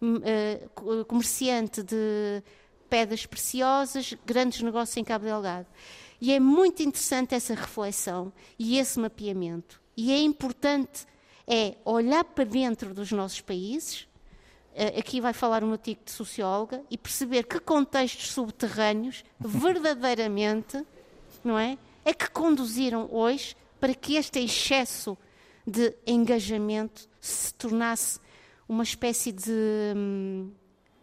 [0.02, 2.44] uh, comerciante de
[2.90, 5.68] pedras preciosas, grandes negócios em Cabo Delgado.
[6.22, 9.82] E é muito interessante essa reflexão e esse mapeamento.
[9.96, 11.08] E é importante
[11.48, 14.08] é olhar para dentro dos nossos países,
[14.74, 20.86] uh, aqui vai falar um artigo de socióloga, e perceber que contextos subterrâneos verdadeiramente,
[21.44, 21.78] não é?
[22.10, 25.16] É que conduziram hoje para que este excesso
[25.66, 28.20] de engajamento se tornasse
[28.68, 29.52] uma espécie de,
[29.96, 30.52] hum,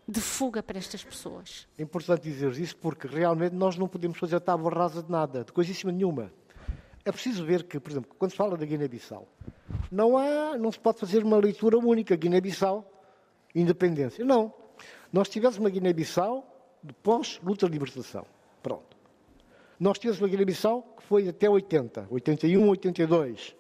[0.06, 1.68] de fuga para estas pessoas.
[1.78, 5.52] É importante dizer isso porque realmente nós não podemos fazer tábua rasa de nada, de
[5.52, 6.32] coisíssima nenhuma.
[7.04, 9.28] É preciso ver que, por exemplo, quando se fala da Guiné-Bissau,
[9.92, 12.84] não, há, não se pode fazer uma leitura única, Guiné-Bissau,
[13.54, 14.24] independência.
[14.24, 14.52] Não.
[15.12, 16.44] Nós tivemos uma Guiné-Bissau
[16.82, 18.26] de pós-luta de libertação.
[19.78, 23.54] Nós tivemos uma Guiné-Bissau que foi até 80, 81, 82.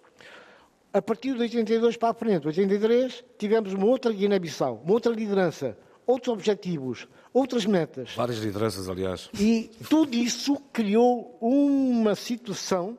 [0.92, 5.76] A partir de 82 para a frente, 83, tivemos uma outra Guiné-Bissau, uma outra liderança,
[6.06, 8.14] outros objetivos, outras metas.
[8.16, 9.28] Várias lideranças, aliás.
[9.38, 12.98] E tudo isso criou uma situação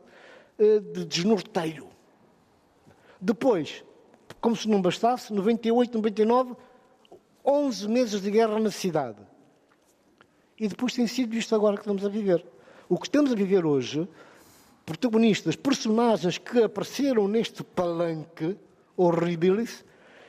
[0.60, 1.88] eh, de desnorteio.
[3.20, 3.84] Depois,
[4.40, 6.56] como se não bastasse, 98, 99,
[7.44, 9.18] 11 meses de guerra na cidade.
[10.60, 12.46] E depois tem sido isto agora que estamos a viver.
[12.90, 14.08] O que estamos a viver hoje,
[14.86, 18.56] protagonistas, personagens que apareceram neste palanque
[18.96, 19.84] horribilis,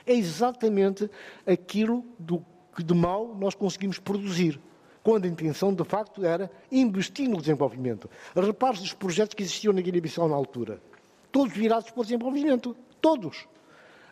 [0.04, 1.08] é exatamente
[1.46, 2.44] aquilo do
[2.74, 4.60] que de mal nós conseguimos produzir.
[5.04, 8.10] Quando a intenção, de facto, era investir no desenvolvimento.
[8.34, 10.82] Repare os projetos que existiam na Guiné-Bissau na altura.
[11.30, 12.76] Todos virados para o desenvolvimento.
[13.00, 13.46] Todos.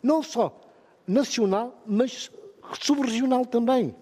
[0.03, 0.59] Não só
[1.07, 2.31] nacional, mas
[2.81, 3.95] subregional também.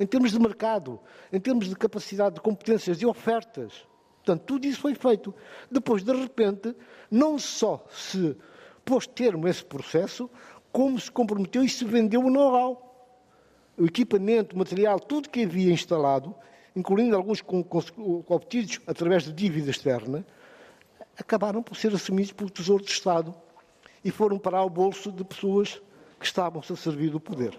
[0.00, 0.98] Em termos de mercado,
[1.30, 3.86] em termos de capacidade de competências e ofertas.
[4.16, 5.34] Portanto, tudo isso foi feito.
[5.70, 6.74] Depois, de repente,
[7.10, 8.34] não só se
[8.82, 10.30] pôs termo a esse processo,
[10.72, 12.86] como se comprometeu e se vendeu o know-how.
[13.76, 16.34] O equipamento, o material, tudo que havia instalado,
[16.74, 17.44] incluindo alguns
[18.26, 20.24] obtidos através de dívida externa,
[21.18, 23.34] acabaram por ser assumidos pelo Tesouro de Estado
[24.02, 25.80] e foram parar o bolso de pessoas
[26.18, 27.58] que estavam-se a servir do poder.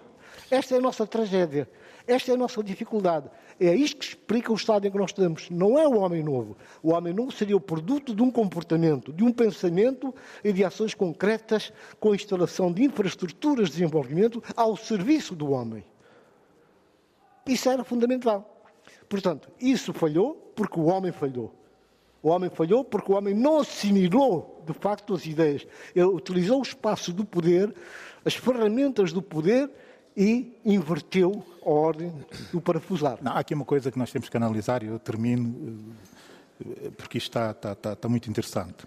[0.50, 1.68] Esta é a nossa tragédia.
[2.06, 3.30] Esta é a nossa dificuldade.
[3.60, 5.48] É isto que explica o estado em que nós estamos.
[5.50, 6.56] Não é o homem novo.
[6.82, 10.94] O homem novo seria o produto de um comportamento, de um pensamento e de ações
[10.94, 15.84] concretas com a instalação de infraestruturas de desenvolvimento ao serviço do homem.
[17.46, 18.64] Isso era fundamental.
[19.08, 21.54] Portanto, isso falhou porque o homem falhou.
[22.22, 25.66] O homem falhou porque o homem não assimilou, de facto, as ideias.
[25.94, 27.74] Ele utilizou o espaço do poder,
[28.24, 29.68] as ferramentas do poder
[30.16, 32.12] e inverteu a ordem
[32.52, 33.18] do parafusar.
[33.22, 35.78] Não, há aqui uma coisa que nós temos que analisar e eu termino
[36.60, 38.86] eh, porque isto está, está, está, está muito interessante.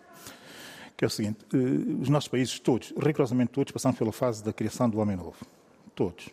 [0.96, 4.54] Que é o seguinte, eh, os nossos países todos, rigorosamente todos, passamos pela fase da
[4.54, 5.38] criação do homem novo.
[5.96, 6.30] Todos.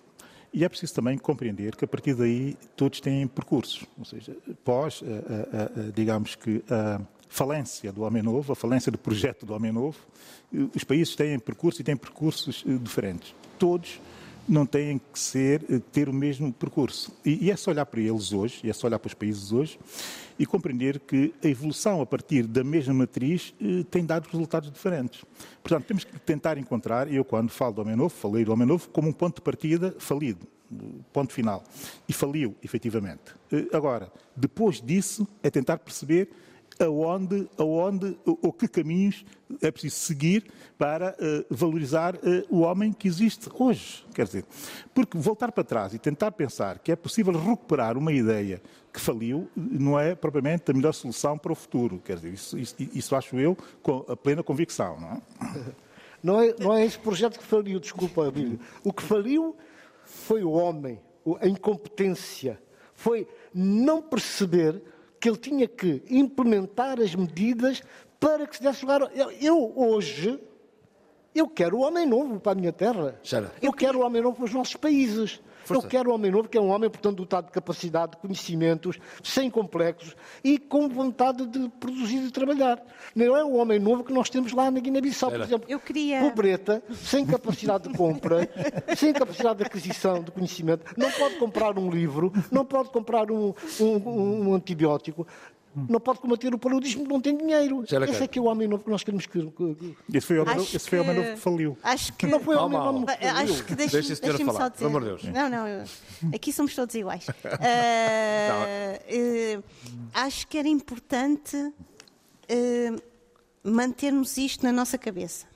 [0.52, 3.86] E é preciso também compreender que a partir daí todos têm percursos.
[3.98, 9.46] Ou seja, pós, a, digamos que a falência do homem novo, a falência do projeto
[9.46, 9.98] do homem novo,
[10.54, 13.34] eh, os países têm percursos e têm percursos diferentes.
[13.58, 13.98] Todos
[14.48, 17.12] não têm que ser, eh, ter o mesmo percurso.
[17.24, 19.52] E, e, é só olhar para eles hoje, e é só olhar para os países
[19.52, 19.78] hoje,
[20.38, 25.24] e compreender que a evolução a partir da mesma matriz eh, tem dado resultados diferentes.
[25.62, 28.88] Portanto, temos que tentar encontrar, eu quando falo do Homem Novo, falei do Homem Novo
[28.90, 30.46] como um ponto de partida falido,
[31.12, 31.62] ponto final.
[32.08, 33.34] E faliu, efetivamente.
[33.50, 36.28] Eh, agora, depois disso, é tentar perceber
[36.84, 39.24] aonde, aonde ou que caminhos
[39.60, 40.44] é preciso seguir
[40.78, 44.04] para uh, valorizar uh, o homem que existe hoje.
[44.14, 44.44] Quer dizer,
[44.94, 48.62] porque voltar para trás e tentar pensar que é possível recuperar uma ideia
[48.92, 52.00] que faliu não é propriamente a melhor solução para o futuro.
[52.04, 54.98] Quer dizer, isso, isso, isso acho eu com a plena convicção.
[55.00, 55.72] Não é?
[56.22, 58.60] Não é, não é esse projeto que faliu, desculpa, Abílio.
[58.84, 59.56] O que faliu
[60.04, 61.00] foi o homem,
[61.40, 62.62] a incompetência.
[62.94, 64.80] Foi não perceber
[65.22, 67.80] que ele tinha que implementar as medidas
[68.18, 69.02] para que se desse lugar.
[69.14, 70.36] Eu, eu hoje,
[71.32, 73.16] eu quero o homem novo para a minha terra.
[73.62, 75.40] Eu quero o homem novo para os nossos países.
[75.64, 75.86] Força.
[75.86, 78.98] Eu quero um homem novo, que é um homem, portanto, dotado de capacidade, de conhecimentos,
[79.22, 82.82] sem complexos e com vontade de produzir e de trabalhar.
[83.14, 85.66] Não é o homem novo que nós temos lá na Guiné-Bissau, por exemplo.
[85.68, 86.20] Eu queria...
[86.20, 88.48] Pobreta, sem capacidade de compra,
[88.96, 93.54] sem capacidade de aquisição de conhecimento, não pode comprar um livro, não pode comprar um,
[93.80, 95.26] um, um antibiótico,
[95.74, 97.84] não pode combater o paludismo, não tem dinheiro.
[97.84, 99.38] Esse é que é o homem novo que nós queremos que.
[100.12, 101.78] Esse foi o homem, esse foi o homem novo que faliu.
[101.82, 102.26] Acho que.
[102.26, 103.36] Não foi o homem novo que faliu.
[103.36, 104.78] Acho que deixa, deixa, deixa falar, só dizer.
[104.78, 105.24] Pelo amor de Deus.
[105.24, 105.66] Não, não.
[105.66, 105.84] Eu,
[106.34, 107.26] aqui somos todos iguais.
[107.28, 107.32] Uh,
[109.58, 109.64] uh,
[110.14, 113.02] acho que era importante uh,
[113.64, 115.50] mantermos isto na nossa cabeça.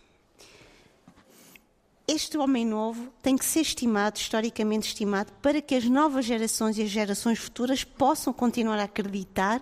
[2.09, 6.83] Este homem novo tem que ser estimado, historicamente estimado, para que as novas gerações e
[6.83, 9.61] as gerações futuras possam continuar a acreditar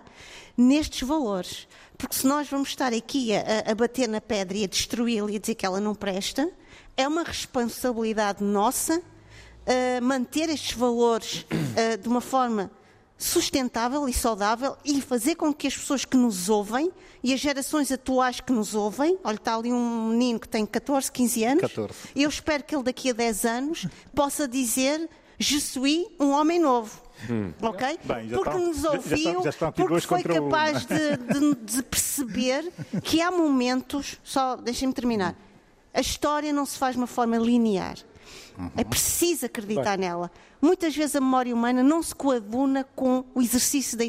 [0.57, 1.67] nestes valores.
[1.97, 5.35] Porque se nós vamos estar aqui a, a bater na pedra e a destruí-la e
[5.37, 6.49] a dizer que ela não presta,
[6.97, 12.71] é uma responsabilidade nossa uh, manter estes valores uh, de uma forma
[13.17, 16.91] sustentável e saudável e fazer com que as pessoas que nos ouvem
[17.23, 21.11] e as gerações atuais que nos ouvem, olha, está ali um menino que tem 14,
[21.11, 21.93] 15 anos, 14.
[22.15, 25.09] eu espero que ele daqui a 10 anos possa dizer
[25.39, 27.01] Je suis um homem novo.
[27.29, 27.53] Hum.
[27.61, 27.99] Ok?
[28.03, 32.71] Bem, porque estão, nos ouviu, já, já porque foi capaz de, de, de, perceber
[33.03, 35.35] que há momentos, só deixem-me terminar,
[35.93, 37.95] a história não se faz de uma forma linear.
[38.57, 38.69] Uhum.
[38.75, 40.09] É preciso acreditar Bem.
[40.09, 40.31] nela.
[40.61, 44.03] Muitas vezes a memória humana não se coaduna com o exercício da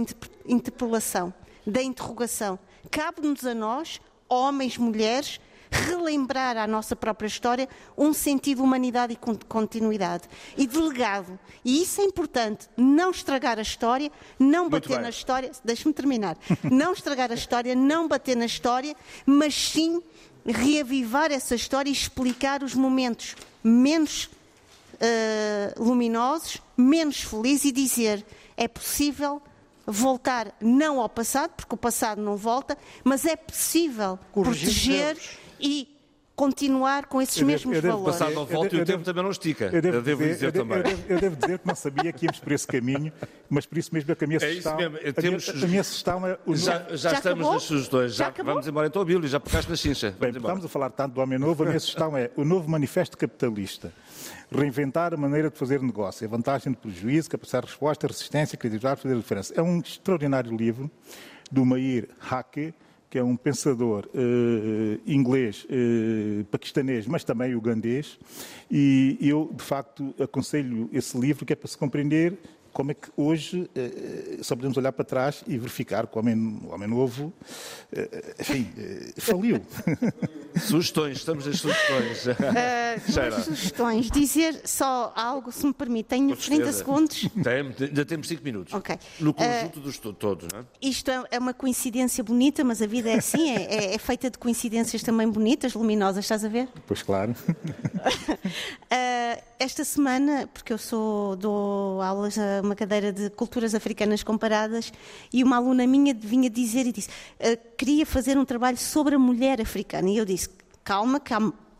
[0.46, 1.32] interpelação,
[1.66, 2.58] da interrogação.
[2.90, 5.40] Cabe-nos a nós, homens, mulheres,
[5.70, 10.24] relembrar à nossa própria história um sentido de humanidade e continuidade.
[10.56, 11.38] E de legado.
[11.64, 16.36] E isso é importante, não estragar a história, não bater na história, deixe-me terminar,
[16.70, 18.94] não estragar a história, não bater na história,
[19.24, 20.02] mas sim
[20.44, 24.24] reavivar essa história e explicar os momentos menos
[24.94, 28.24] uh, luminosos, menos felizes e dizer
[28.56, 29.42] é possível
[29.86, 35.96] voltar não ao passado, porque o passado não volta, mas é possível Corrigir proteger e
[36.36, 38.16] continuar com esses eu mesmos devo, valores.
[38.16, 39.70] O passado não volta e o tempo também não estica.
[39.72, 40.76] Eu devo, eu devo dizer, dizer também.
[40.76, 43.10] Eu devo, eu devo, dizer que não sabia que íamos por esse caminho,
[43.48, 44.78] mas por isso mesmo é que a minha sugestão...
[44.78, 45.14] É isso mesmo.
[45.14, 46.38] Temos, a, minha, sugestão é...
[46.44, 47.54] O já, já, já estamos acabou?
[47.54, 48.14] nas sugestões.
[48.14, 50.14] Já, já vamos embora então, Bíblia, já pegaste na chincha.
[50.20, 53.16] Bem, estamos a falar tanto do Homem Novo, a minha sugestão é o novo manifesto
[53.16, 53.90] capitalista
[54.50, 59.00] reinventar a maneira de fazer negócio, a vantagem do prejuízo, capacidade de resposta, resistência, criatividade,
[59.00, 59.54] fazer a diferença.
[59.56, 60.90] É um extraordinário livro
[61.50, 62.72] do Mair Hake,
[63.08, 68.18] que é um pensador uh, inglês, uh, paquistanês, mas também ugandês,
[68.70, 72.36] e eu, de facto, aconselho esse livro, que é para se compreender
[72.76, 76.60] como é que hoje eh, só podemos olhar para trás e verificar que o homem,
[76.62, 77.32] o homem novo,
[77.90, 79.62] eh, enfim, eh, faliu.
[80.60, 82.26] Sugestões, estamos nas sugestões.
[82.96, 84.10] Uh, sugestões.
[84.10, 87.28] Dizer só algo, se me permite, tenho 30 segundos.
[87.42, 88.72] Tem, ainda temos 5 minutos.
[88.72, 88.98] Ok.
[89.20, 90.64] No conjunto uh, dos todos, não é?
[90.80, 94.30] Isto é, é uma coincidência bonita, mas a vida é assim, é, é, é, feita
[94.30, 96.68] de coincidências também bonitas, luminosas, estás a ver?
[96.86, 97.32] Pois claro.
[97.32, 97.36] uh,
[99.58, 104.92] esta semana, porque eu sou, dou aulas a uma cadeira de culturas africanas comparadas
[105.32, 109.18] e uma aluna minha vinha dizer e disse uh, queria fazer um trabalho sobre a
[109.18, 110.10] mulher africana.
[110.10, 110.48] E eu disse
[110.84, 111.20] calma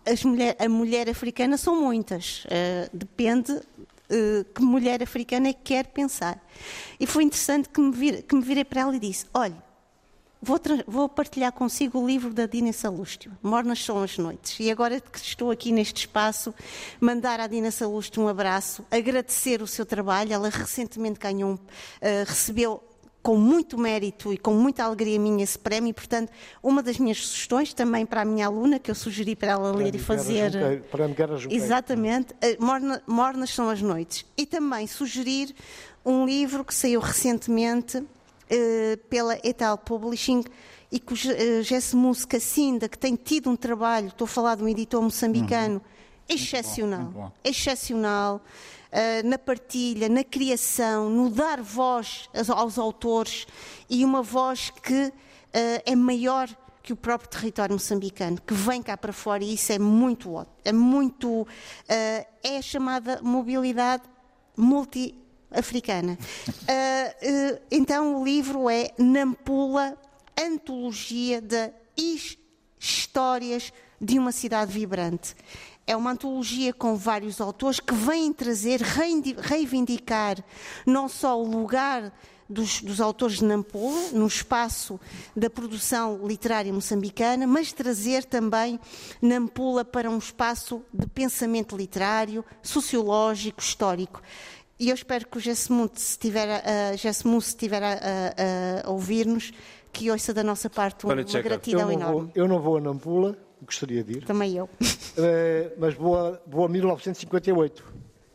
[0.04, 2.44] as mulher, a mulher africana são muitas.
[2.44, 6.40] Uh, depende uh, que mulher africana é que quer pensar.
[6.98, 9.65] E foi interessante que me, vir, que me virei para ela e disse olha
[10.42, 14.60] Vou, vou, partilhar consigo o livro da Dina Salústio, Mornas são as noites.
[14.60, 16.54] E agora que estou aqui neste espaço,
[17.00, 20.32] mandar à Dina Salústio um abraço, agradecer o seu trabalho.
[20.32, 21.58] Ela recentemente ganhou, uh,
[22.26, 22.82] recebeu
[23.22, 25.90] com muito mérito e com muita alegria minha esse prémio.
[25.90, 26.30] E, portanto,
[26.62, 29.96] uma das minhas sugestões também para a minha aluna, que eu sugeri para ela ler
[29.96, 30.82] e fazer.
[30.92, 32.34] Para Guerra Exatamente.
[32.34, 34.24] Uh, Morna, Mornas são as noites.
[34.36, 35.52] E também sugerir
[36.04, 38.02] um livro que saiu recentemente eh,
[39.08, 40.44] pela Etal Publishing
[40.90, 44.62] e que o uh, Gesmus Cassinda, que tem tido um trabalho, estou a falar de
[44.62, 45.80] um editor moçambicano, uhum.
[46.28, 47.40] excepcional, muito bom, muito bom.
[47.44, 53.46] excepcional, uh, na partilha, na criação, no dar voz aos, aos autores
[53.88, 55.12] e uma voz que
[55.86, 59.78] é maior que o próprio território moçambicano, que vem cá para fora e isso é
[59.78, 61.48] muito é muito
[61.88, 62.26] é
[62.58, 64.02] a chamada mobilidade
[64.54, 65.14] multi
[65.50, 66.18] africana.
[66.48, 69.96] Uh, uh, então o livro é Nampula,
[70.38, 71.70] Antologia de
[72.78, 75.34] Histórias de uma Cidade Vibrante.
[75.86, 80.44] É uma antologia com vários autores que vêm trazer, reivindicar
[80.84, 82.12] não só o lugar
[82.48, 85.00] dos, dos, autores de Nampula, no espaço
[85.34, 88.78] da produção literária moçambicana, mas trazer também
[89.20, 94.22] Nampula para um espaço de pensamento literário, sociológico, histórico.
[94.78, 99.52] E eu espero que o Gessemuth, se estiver, uh, estiver a, a, a ouvir-nos,
[99.90, 102.20] que ouça da nossa parte uma, uma gratidão eu enorme.
[102.20, 104.24] Vou, eu não vou a Nampula, gostaria de ir.
[104.26, 104.68] Também eu.
[105.16, 107.84] É, mas vou a, vou a 1958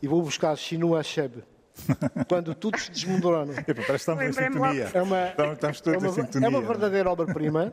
[0.02, 1.44] e vou buscar Chinua Achebe.
[2.28, 3.54] Quando tudo se desmoronou.
[3.54, 4.90] Parece que estamos em sintonia.
[4.92, 6.46] É uma, estamos todos é uma, em sintonia.
[6.46, 7.72] É uma verdadeira obra-prima.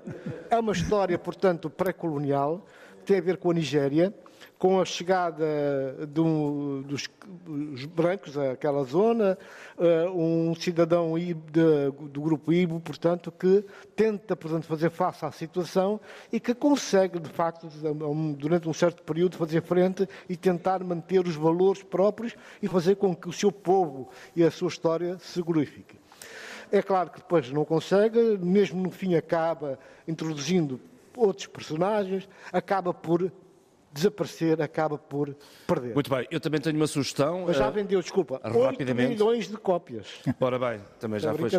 [0.50, 2.66] É uma história, portanto, pré-colonial.
[3.04, 4.14] Tem a ver com a Nigéria
[4.60, 5.46] com a chegada
[6.10, 7.08] do, dos
[7.86, 9.38] brancos àquela zona,
[9.78, 13.64] uh, um cidadão de, do grupo Ibo, portanto, que
[13.96, 15.98] tenta, portanto, fazer face à situação
[16.30, 17.70] e que consegue, de facto,
[18.38, 23.16] durante um certo período, fazer frente e tentar manter os valores próprios e fazer com
[23.16, 25.98] que o seu povo e a sua história se glorifiquem.
[26.70, 30.82] É claro que depois não consegue, mesmo no fim acaba introduzindo
[31.16, 33.32] outros personagens, acaba por
[33.92, 35.36] desaparecer, acaba por
[35.68, 35.94] perder.
[35.94, 37.46] Muito bem, eu também tenho uma sugestão.
[37.48, 39.10] Mas já eh, vendeu, desculpa, rapidamente.
[39.10, 40.08] 8 milhões de cópias.
[40.40, 41.50] Ora bem, também já foi.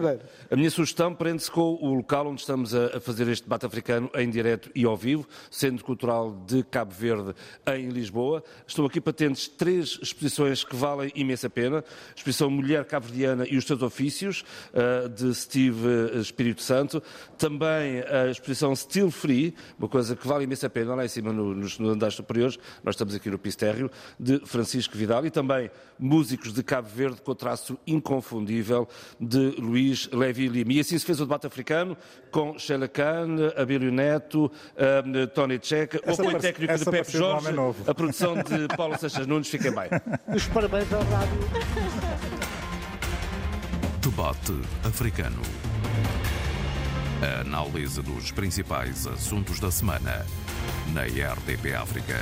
[0.51, 4.31] A minha sugestão prende-se com o local onde estamos a fazer este debate africano em
[4.31, 7.35] direto e ao vivo, Centro Cultural de Cabo Verde,
[7.67, 8.43] em Lisboa.
[8.67, 11.79] Estão aqui patentes três exposições que valem imensa pena.
[11.79, 17.03] A exposição Mulher Cabo-Verdiana e os seus ofícios, eh, de Steve eh, Espírito Santo.
[17.37, 21.81] Também a exposição Still Free, uma coisa que vale imensa pena, lá em cima nos
[21.81, 22.59] andares superiores.
[22.83, 27.35] Nós estamos aqui no Pistérrio, de Francisco Vidal e também músicos de Cabo Verde com
[27.35, 28.89] traço inconfundível
[29.21, 30.73] de Luís Levi Lima.
[30.73, 31.97] E assim se fez o debate africano
[32.31, 37.49] com Sheila Khan, Abílio Neto, um, Tony Checa, o apoio técnico de Pepe Jorge,
[37.87, 39.49] a produção de Paulo Seixas Nunes.
[39.49, 39.89] Fiquem bem.
[40.35, 41.41] Os parabéns ao rádio.
[44.01, 45.43] Debate africano.
[47.23, 50.25] A análise dos principais assuntos da semana
[50.93, 52.17] na RDP África.